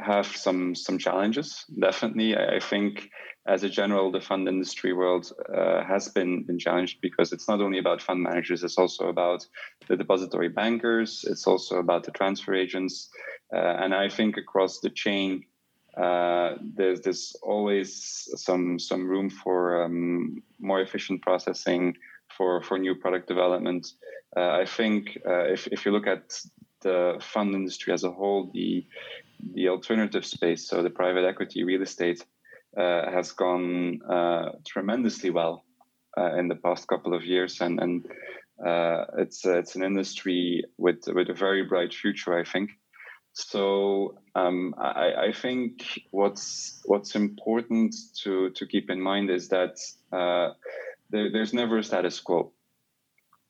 have 0.00 0.26
some 0.26 0.76
some 0.76 0.96
challenges. 0.96 1.64
Definitely, 1.76 2.36
I, 2.36 2.56
I, 2.56 2.60
think 2.60 3.10
as 3.48 3.64
a 3.64 3.68
general, 3.68 4.12
the 4.12 4.20
fund 4.20 4.46
industry 4.46 4.92
world 4.92 5.32
uh, 5.52 5.82
has 5.82 6.08
been 6.08 6.44
been 6.44 6.60
challenged 6.60 7.00
because 7.00 7.32
it's 7.32 7.48
not 7.48 7.60
only 7.60 7.80
about 7.80 8.00
fund 8.00 8.22
managers; 8.22 8.62
it's 8.62 8.78
also 8.78 9.08
about 9.08 9.44
the 9.88 9.96
depository 9.96 10.50
bankers. 10.50 11.24
It's 11.28 11.48
also 11.48 11.78
about 11.78 12.04
the 12.04 12.12
transfer 12.12 12.54
agents, 12.54 13.10
uh, 13.52 13.82
and 13.82 13.92
I 13.92 14.08
think 14.08 14.36
across 14.36 14.78
the 14.78 14.90
chain 14.90 15.44
uh, 15.96 16.54
there's 16.76 17.00
there's 17.00 17.36
always 17.42 18.28
some 18.36 18.78
some 18.78 19.08
room 19.08 19.30
for 19.30 19.82
um, 19.82 20.44
more 20.60 20.80
efficient 20.80 21.22
processing 21.22 21.96
for 22.36 22.62
for 22.62 22.78
new 22.78 22.94
product 22.94 23.28
development. 23.28 23.92
Uh, 24.36 24.50
I 24.62 24.64
think 24.66 25.18
uh, 25.26 25.44
if 25.44 25.66
if 25.68 25.84
you 25.84 25.92
look 25.92 26.06
at 26.06 26.40
the 26.82 27.16
fund 27.20 27.54
industry 27.54 27.92
as 27.92 28.04
a 28.04 28.10
whole, 28.10 28.50
the 28.52 28.86
the 29.54 29.68
alternative 29.68 30.24
space, 30.24 30.68
so 30.68 30.82
the 30.82 30.90
private 30.90 31.24
equity 31.24 31.64
real 31.64 31.82
estate, 31.82 32.24
uh, 32.76 33.10
has 33.10 33.32
gone 33.32 34.00
uh, 34.02 34.50
tremendously 34.66 35.30
well 35.30 35.64
uh, 36.18 36.34
in 36.36 36.48
the 36.48 36.56
past 36.56 36.88
couple 36.88 37.14
of 37.14 37.24
years, 37.24 37.60
and 37.60 37.80
and 37.80 38.06
it's 39.18 39.44
it's 39.44 39.76
an 39.76 39.84
industry 39.84 40.64
with 40.78 41.04
with 41.06 41.28
a 41.28 41.34
very 41.34 41.62
bright 41.62 41.94
future, 41.94 42.38
I 42.38 42.44
think. 42.44 42.70
So 43.34 44.18
um, 44.36 44.74
I, 44.78 45.26
I, 45.26 45.32
think 45.32 45.82
what's 46.12 46.80
what's 46.84 47.16
important 47.16 47.92
to 48.22 48.50
to 48.50 48.66
keep 48.66 48.90
in 48.90 49.00
mind 49.00 49.28
is 49.28 49.48
that 49.48 49.76
uh, 50.12 50.50
there, 51.14 51.30
there's 51.32 51.54
never 51.54 51.78
a 51.78 51.84
status 51.84 52.20
quo. 52.20 52.52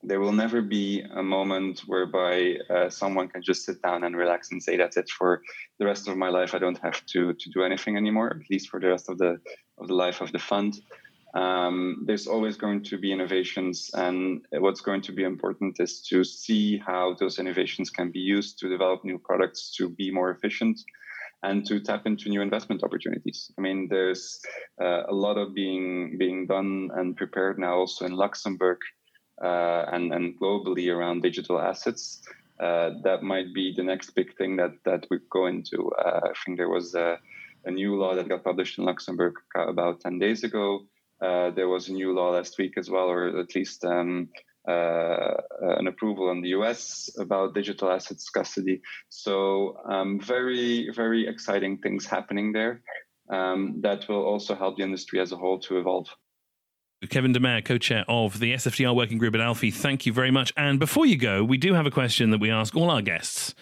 There 0.03 0.21
will 0.21 0.33
never 0.45 0.61
be 0.61 1.01
a 1.01 1.23
moment 1.23 1.81
whereby 1.87 2.59
uh, 2.69 2.91
someone 2.91 3.29
can 3.29 3.43
just 3.43 3.65
sit 3.65 3.81
down 3.83 4.05
and 4.05 4.15
relax 4.15 4.53
and 4.53 4.63
say 4.63 4.77
that's 4.77 4.99
it 4.99 5.09
for 5.09 5.41
the 5.79 5.87
rest 5.87 6.09
of 6.09 6.17
my 6.17 6.29
life. 6.29 6.55
I 6.55 6.59
don't 6.59 6.79
have 6.79 7.05
to 7.13 7.33
to 7.33 7.51
do 7.57 7.63
anything 7.63 7.97
anymore, 7.97 8.29
at 8.37 8.51
least 8.51 8.69
for 8.69 8.79
the 8.81 8.89
rest 8.89 9.09
of 9.09 9.17
the 9.17 9.33
of 9.79 9.89
the 9.89 9.95
life 9.95 10.21
of 10.21 10.31
the 10.33 10.39
fund 10.39 10.73
um, 11.35 12.05
there's 12.07 12.29
always 12.29 12.57
going 12.57 12.83
to 12.85 12.97
be 12.97 13.13
innovations. 13.13 13.91
And 13.95 14.47
what's 14.53 14.81
going 14.81 15.03
to 15.03 15.13
be 15.13 15.25
important 15.25 15.81
is 15.81 16.01
to 16.09 16.23
see 16.23 16.79
how 16.79 17.17
those 17.19 17.39
innovations 17.39 17.91
can 17.91 18.11
be 18.11 18.21
used 18.21 18.59
to 18.61 18.69
develop 18.69 19.05
new 19.05 19.19
products 19.19 19.75
to 19.77 19.89
be 19.89 20.13
more 20.13 20.31
efficient 20.31 20.81
and 21.45 21.67
to 21.67 21.81
tap 21.81 22.07
into 22.07 22.29
new 22.29 22.41
investment 22.41 22.83
opportunities. 22.83 23.53
I 23.59 23.61
mean, 23.61 23.89
there's 23.89 24.41
uh, 24.81 25.03
a 25.09 25.15
lot 25.15 25.37
of 25.37 25.55
being 25.55 26.17
being 26.19 26.47
done 26.47 26.91
and 26.97 27.17
prepared 27.17 27.59
now 27.59 27.75
also 27.75 28.07
in 28.07 28.13
Luxembourg 28.13 28.79
uh, 29.43 29.85
and, 29.93 30.13
and 30.13 30.39
globally 30.41 30.87
around 30.95 31.23
digital 31.23 31.59
assets. 31.61 32.23
Uh, 32.61 32.91
that 33.03 33.23
might 33.23 33.53
be 33.53 33.75
the 33.77 33.83
next 33.83 34.11
big 34.11 34.37
thing 34.39 34.57
that, 34.57 34.73
that 34.85 35.07
we 35.11 35.19
go 35.31 35.47
into. 35.47 35.91
Uh, 35.93 36.21
I 36.25 36.33
think 36.45 36.57
there 36.57 36.69
was 36.69 36.95
a, 36.95 37.19
a 37.65 37.71
new 37.71 37.97
law 37.97 38.15
that 38.15 38.29
got 38.29 38.45
published 38.45 38.79
in 38.79 38.85
Luxembourg 38.85 39.35
about 39.57 40.01
10 40.01 40.19
days 40.21 40.45
ago 40.45 40.87
uh, 41.25 41.51
there 41.51 41.69
was 41.69 41.89
a 41.89 41.93
new 41.93 42.13
law 42.13 42.31
last 42.31 42.59
week 42.59 42.77
as 42.77 42.91
well, 42.91 43.09
or 43.09 43.39
at 43.39 43.55
least 43.55 43.85
um, 43.85 44.29
uh, 44.69 45.35
an 45.79 45.87
approval 45.87 46.31
in 46.31 46.41
the 46.41 46.49
US 46.51 47.11
about 47.19 47.55
digital 47.55 47.91
assets 47.91 48.29
custody. 48.31 48.81
So, 49.09 49.77
um, 49.89 50.21
very, 50.21 50.91
very 50.91 51.27
exciting 51.29 51.79
things 51.79 52.07
happening 52.07 52.53
there 52.53 52.83
um, 53.31 53.81
that 53.83 54.09
will 54.09 54.25
also 54.25 54.55
help 54.55 54.77
the 54.77 54.85
industry 54.85 55.21
as 55.21 55.33
a 55.33 55.37
whole 55.37 55.59
to 55.61 55.79
evolve. 55.79 56.09
Kevin 57.09 57.33
Demeyer, 57.33 57.65
co 57.65 57.79
chair 57.79 58.05
of 58.09 58.41
the 58.41 58.53
SFTR 58.55 58.95
working 58.95 59.19
group 59.19 59.35
at 59.35 59.41
ALFI, 59.41 59.73
thank 59.73 60.07
you 60.07 60.13
very 60.13 60.31
much. 60.31 60.53
And 60.57 60.79
before 60.79 61.07
you 61.07 61.17
go, 61.17 61.45
we 61.45 61.59
do 61.59 61.75
have 61.75 61.87
a 61.87 61.91
question 61.91 62.31
that 62.31 62.41
we 62.41 62.51
ask 62.51 62.75
all 62.75 62.91
our 62.91 63.03
guests. 63.03 63.55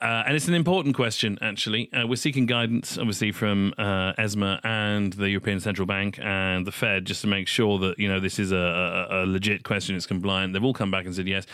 Uh, 0.00 0.24
and 0.26 0.36
it's 0.36 0.48
an 0.48 0.54
important 0.54 0.94
question, 0.94 1.38
actually. 1.40 1.92
Uh, 1.92 2.06
we're 2.06 2.16
seeking 2.16 2.46
guidance, 2.46 2.98
obviously, 2.98 3.32
from 3.32 3.72
uh, 3.78 4.12
ESMA 4.18 4.60
and 4.64 5.12
the 5.14 5.30
European 5.30 5.60
Central 5.60 5.86
Bank 5.86 6.18
and 6.22 6.66
the 6.66 6.72
Fed, 6.72 7.04
just 7.04 7.20
to 7.22 7.26
make 7.26 7.48
sure 7.48 7.78
that 7.78 7.98
you 7.98 8.08
know 8.08 8.20
this 8.20 8.38
is 8.38 8.52
a, 8.52 8.56
a, 8.56 9.24
a 9.24 9.26
legit 9.26 9.62
question. 9.62 9.96
It's 9.96 10.06
compliant. 10.06 10.52
They've 10.52 10.64
all 10.64 10.74
come 10.74 10.90
back 10.90 11.06
and 11.06 11.14
said 11.14 11.26
yes. 11.26 11.46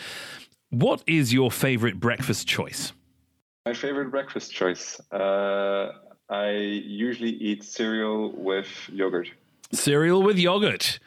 What 0.69 1.03
is 1.05 1.33
your 1.33 1.51
favorite 1.51 1.99
breakfast 1.99 2.47
choice? 2.47 2.93
My 3.65 3.73
favorite 3.73 4.09
breakfast 4.09 4.51
choice. 4.51 4.99
Uh, 5.11 5.91
I 6.29 6.51
usually 6.51 7.31
eat 7.31 7.63
cereal 7.63 8.31
with 8.31 8.67
yogurt. 8.89 9.29
Cereal 9.71 10.23
with 10.23 10.37
yogurt. 10.37 10.99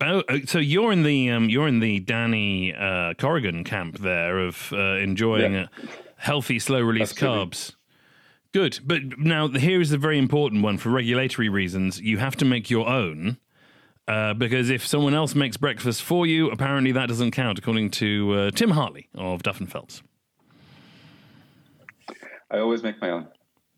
Uh, 0.00 0.22
so 0.46 0.58
you're 0.58 0.92
in 0.92 1.02
the 1.02 1.30
um, 1.30 1.48
you're 1.48 1.68
in 1.68 1.80
the 1.80 2.00
Danny 2.00 2.74
uh, 2.74 3.14
Corrigan 3.14 3.64
camp 3.64 3.98
there 3.98 4.38
of 4.38 4.72
uh, 4.72 4.96
enjoying 4.96 5.54
yeah. 5.54 5.66
healthy, 6.16 6.58
slow 6.58 6.80
release 6.80 7.12
carbs. 7.12 7.74
Good, 8.52 8.80
but 8.84 9.18
now 9.18 9.48
here 9.48 9.80
is 9.80 9.90
the 9.90 9.98
very 9.98 10.18
important 10.18 10.62
one 10.62 10.78
for 10.78 10.90
regulatory 10.90 11.48
reasons. 11.48 12.00
You 12.00 12.18
have 12.18 12.36
to 12.36 12.44
make 12.44 12.70
your 12.70 12.88
own. 12.88 13.38
Uh, 14.06 14.34
because 14.34 14.68
if 14.68 14.86
someone 14.86 15.14
else 15.14 15.34
makes 15.34 15.56
breakfast 15.56 16.02
for 16.02 16.26
you, 16.26 16.50
apparently 16.50 16.92
that 16.92 17.08
doesn't 17.08 17.30
count, 17.30 17.58
according 17.58 17.90
to 17.90 18.32
uh, 18.34 18.50
Tim 18.50 18.70
Hartley 18.70 19.08
of 19.14 19.42
Duff 19.42 19.60
and 19.60 19.72
Phelps. 19.72 20.02
I 22.50 22.58
always 22.58 22.82
make 22.82 23.00
my 23.00 23.10
own. 23.10 23.28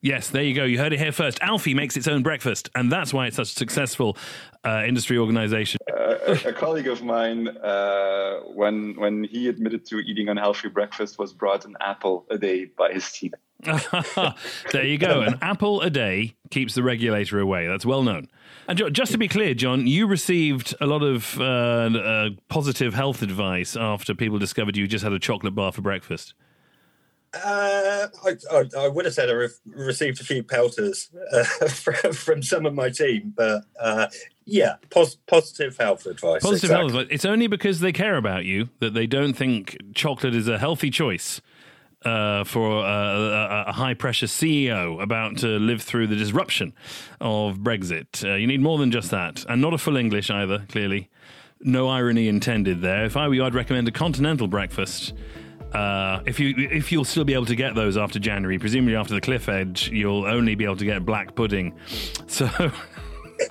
Yes, 0.07 0.31
there 0.31 0.45
you 0.45 0.55
go. 0.55 0.63
You 0.63 0.79
heard 0.79 0.93
it 0.93 1.01
here 1.01 1.11
first. 1.11 1.41
ALFI 1.41 1.75
makes 1.75 1.97
its 1.97 2.07
own 2.07 2.23
breakfast, 2.23 2.71
and 2.77 2.93
that's 2.93 3.13
why 3.13 3.27
it's 3.27 3.35
such 3.35 3.51
a 3.51 3.55
successful 3.57 4.17
uh, 4.65 4.85
industry 4.87 5.19
organization. 5.19 5.81
Uh, 5.93 6.17
a, 6.29 6.51
a, 6.51 6.53
colleague 6.53 6.87
of 6.87 7.03
mine, 7.03 7.49
uh, 7.49 8.39
when 8.55 8.95
when 9.01 9.25
he 9.25 9.49
admitted 9.49 9.85
to 9.87 9.99
eating 9.99 10.29
unhealthy 10.29 10.69
breakfast, 10.69 11.19
was 11.19 11.33
brought 11.33 11.65
an 11.65 11.75
apple 11.81 12.25
a 12.31 12.39
day 12.39 12.67
by 12.67 12.93
his 12.93 13.11
team. 13.11 13.33
there 14.71 14.85
you 14.85 14.97
go. 14.97 15.23
An 15.23 15.39
apple 15.43 15.81
a 15.81 15.91
day 15.91 16.37
keeps 16.51 16.77
the 16.77 16.85
regulator 16.85 17.41
away. 17.41 17.67
That's 17.67 17.85
well 17.85 18.05
known. 18.05 18.29
And 18.69 18.81
just 18.95 19.11
to 19.11 19.19
be 19.19 19.27
clear, 19.27 19.55
John, 19.55 19.89
you 19.89 20.07
received 20.07 20.73
a 20.81 20.87
lot 20.87 21.03
of 21.03 21.37
uh, 21.41 21.43
uh, 21.45 22.29
positive 22.49 22.95
health 22.95 23.23
advice 23.23 23.77
after 23.77 24.15
people 24.15 24.39
discovered 24.39 24.77
you 24.77 24.87
just 24.87 25.03
had 25.03 25.13
a 25.13 25.19
chocolate 25.19 25.57
bar 25.57 25.73
for 25.73 25.83
breakfast. 25.83 26.35
Uh, 27.45 28.09
I, 28.25 28.37
I, 28.51 28.65
I, 28.79 28.89
would 28.89 29.05
have 29.05 29.15
said 29.15 29.31
I 29.31 29.33
re- 29.33 29.49
received 29.67 30.21
a 30.21 30.25
few 30.25 30.43
pelters 30.43 31.11
uh, 31.33 31.45
from, 31.69 32.13
from, 32.13 32.43
some 32.43 32.67
of 32.67 32.75
my 32.75 32.91
team, 32.91 33.35
but 33.37 33.65
uh, 33.81 34.07
yeah, 34.45 34.77
pos- 34.91 35.17
positive 35.27 35.77
health 35.77 36.07
advice. 36.07 36.43
Positive 36.43 36.71
exactly. 36.71 36.77
health 36.77 37.03
advice. 37.03 37.15
It's 37.15 37.25
only 37.25 37.47
because 37.47 37.81
they 37.81 37.93
care 37.93 38.17
about 38.17 38.45
you 38.45 38.69
that 38.81 38.95
they 38.95 39.07
don't 39.07 39.35
think 39.35 39.77
chocolate 39.95 40.35
is 40.35 40.49
a 40.49 40.59
healthy 40.59 40.91
choice. 40.91 41.41
Uh, 42.05 42.45
for 42.45 42.85
a, 42.85 43.65
a, 43.67 43.73
high 43.73 43.95
pressure 43.95 44.27
CEO 44.27 45.03
about 45.03 45.39
to 45.39 45.59
live 45.59 45.83
through 45.83 46.07
the 46.07 46.15
disruption 46.15 46.73
of 47.21 47.57
Brexit. 47.57 48.23
Uh, 48.23 48.35
you 48.35 48.47
need 48.47 48.61
more 48.61 48.79
than 48.79 48.93
just 48.93 49.11
that, 49.11 49.45
and 49.49 49.61
not 49.61 49.75
a 49.75 49.79
full 49.79 49.97
English 49.97 50.31
either, 50.31 50.67
clearly. 50.69 51.09
No 51.61 51.89
irony 51.89 52.29
intended 52.29 52.81
there. 52.81 53.07
If 53.07 53.17
I 53.17 53.27
were 53.27 53.35
you, 53.35 53.45
I'd 53.45 53.55
recommend 53.55 53.89
a 53.89 53.91
continental 53.91 54.47
breakfast 54.47 55.15
uh, 55.73 56.23
if 56.27 56.41
you 56.41 56.55
if 56.57 56.93
you'll 56.93 57.05
still 57.05 57.25
be 57.25 57.35
able 57.35 57.47
to 57.47 57.57
get 57.57 57.75
those 57.75 57.97
after 57.97 58.19
January, 58.19 58.59
presumably 58.59 58.97
after 58.97 59.15
the 59.15 59.21
cliff 59.21 59.49
edge, 59.49 59.89
you'll 59.91 60.25
only 60.25 60.55
be 60.55 60.65
able 60.65 60.77
to 60.77 60.85
get 60.85 61.05
black 61.05 61.35
pudding. 61.35 61.75
So. 62.27 62.47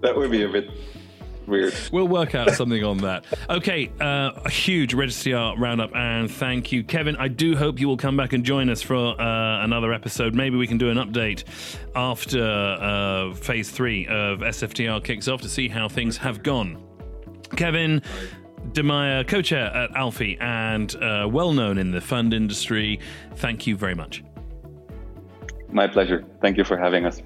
that 0.00 0.14
would 0.16 0.30
be 0.30 0.42
a 0.42 0.48
bit 0.48 0.70
weird. 1.46 1.74
We'll 1.92 2.08
work 2.08 2.34
out 2.34 2.50
something 2.52 2.84
on 2.84 2.98
that. 2.98 3.24
Okay, 3.48 3.90
uh, 4.00 4.30
a 4.44 4.50
huge 4.50 4.94
RegistR 4.94 5.58
roundup, 5.58 5.94
and 5.94 6.30
thank 6.30 6.72
you, 6.72 6.84
Kevin. 6.84 7.16
I 7.16 7.28
do 7.28 7.56
hope 7.56 7.80
you 7.80 7.88
will 7.88 7.96
come 7.96 8.16
back 8.16 8.32
and 8.32 8.44
join 8.44 8.70
us 8.70 8.82
for 8.82 9.20
uh, 9.20 9.64
another 9.64 9.92
episode. 9.92 10.34
Maybe 10.34 10.56
we 10.56 10.66
can 10.66 10.78
do 10.78 10.90
an 10.90 10.98
update 10.98 11.44
after 11.94 12.42
uh, 12.42 13.34
phase 13.34 13.70
three 13.70 14.06
of 14.06 14.40
SFTR 14.40 15.02
kicks 15.02 15.28
off 15.28 15.40
to 15.42 15.48
see 15.48 15.68
how 15.68 15.88
things 15.88 16.16
have 16.18 16.42
gone. 16.42 16.87
Kevin 17.58 18.00
Demeyer, 18.70 19.26
co 19.26 19.42
chair 19.42 19.66
at 19.74 19.90
ALFI 19.90 20.40
and 20.40 20.94
uh, 21.02 21.28
well 21.28 21.52
known 21.52 21.76
in 21.76 21.90
the 21.90 22.00
fund 22.00 22.32
industry, 22.32 23.00
thank 23.34 23.66
you 23.66 23.76
very 23.76 23.96
much. 23.96 24.22
My 25.72 25.88
pleasure. 25.88 26.24
Thank 26.40 26.56
you 26.56 26.64
for 26.64 26.76
having 26.76 27.04
us. 27.04 27.20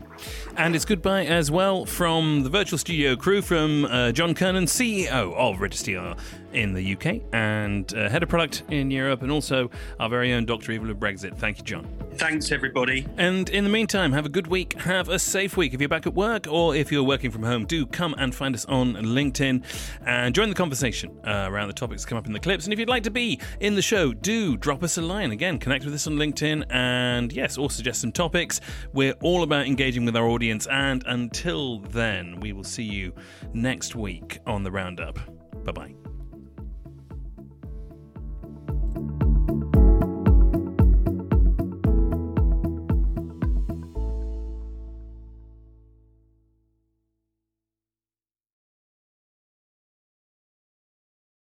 And 0.57 0.75
it's 0.75 0.85
goodbye 0.85 1.27
as 1.27 1.51
well 1.51 1.85
from 1.85 2.43
the 2.45 2.49
virtual 2.49 2.79
studio 2.79 3.15
crew 3.17 3.43
from 3.43 3.85
uh, 3.85 4.13
John 4.13 4.35
Kernan, 4.35 4.65
CEO 4.65 5.35
of 5.35 5.57
RegistR 5.57 6.19
in 6.53 6.73
the 6.75 6.95
UK 6.95 7.23
and 7.33 7.93
uh, 7.95 8.09
head 8.09 8.23
of 8.23 8.29
product 8.29 8.63
in 8.71 8.91
Europe, 8.91 9.23
and 9.23 9.31
also 9.31 9.71
our 9.99 10.09
very 10.09 10.33
own 10.33 10.45
Dr. 10.45 10.73
Evil 10.73 10.91
of 10.91 10.99
Brexit. 10.99 11.37
Thank 11.37 11.59
you, 11.59 11.65
John. 11.65 11.89
Thanks, 12.17 12.53
everybody. 12.53 13.07
And 13.17 13.49
in 13.49 13.65
the 13.65 13.71
meantime, 13.71 14.13
have 14.13 14.27
a 14.27 14.29
good 14.29 14.47
week. 14.47 14.75
Have 14.75 15.09
a 15.09 15.19
safe 15.19 15.57
week. 15.57 15.73
If 15.73 15.81
you're 15.81 15.89
back 15.89 16.07
at 16.07 16.15
work 16.15 16.47
or 16.49 16.75
if 16.77 16.93
you're 16.93 17.03
working 17.03 17.31
from 17.31 17.43
home, 17.43 17.65
do 17.65 17.87
come 17.87 18.15
and 18.19 18.35
find 18.35 18.55
us 18.55 18.67
on 18.67 18.95
LinkedIn 18.95 19.65
and 20.05 20.35
join 20.35 20.51
the 20.51 20.55
conversation 20.55 21.19
uh, 21.27 21.47
around 21.49 21.69
the 21.69 21.75
topics 21.75 22.03
that 22.03 22.09
come 22.09 22.19
up 22.19 22.27
in 22.27 22.33
the 22.33 22.41
clips. 22.41 22.65
And 22.65 22.73
if 22.73 22.79
you'd 22.79 22.89
like 22.89 23.05
to 23.05 23.11
be 23.11 23.41
in 23.61 23.75
the 23.75 23.83
show, 23.83 24.13
do 24.13 24.57
drop 24.57 24.83
us 24.83 24.99
a 24.99 25.03
line. 25.03 25.33
Again, 25.33 25.59
connect 25.59 25.85
with 25.85 25.95
us 25.95 26.07
on 26.07 26.15
LinkedIn 26.15 26.67
and 26.71 27.33
yes, 27.33 27.57
or 27.57 27.71
suggest 27.71 28.03
some 28.03 28.13
topics. 28.13 28.61
We're 29.03 29.15
all 29.21 29.43
about 29.43 29.67
engaging 29.67 30.05
with 30.05 30.15
our 30.15 30.29
audience. 30.29 30.69
And 30.69 31.03
until 31.09 31.81
then, 31.81 32.39
we 32.39 32.53
will 32.53 32.63
see 32.63 32.85
you 32.85 33.13
next 33.53 33.97
week 33.97 34.39
on 34.47 34.63
the 34.63 34.71
Roundup. 34.71 35.19
Bye 35.65 35.73
bye. 35.73 36.02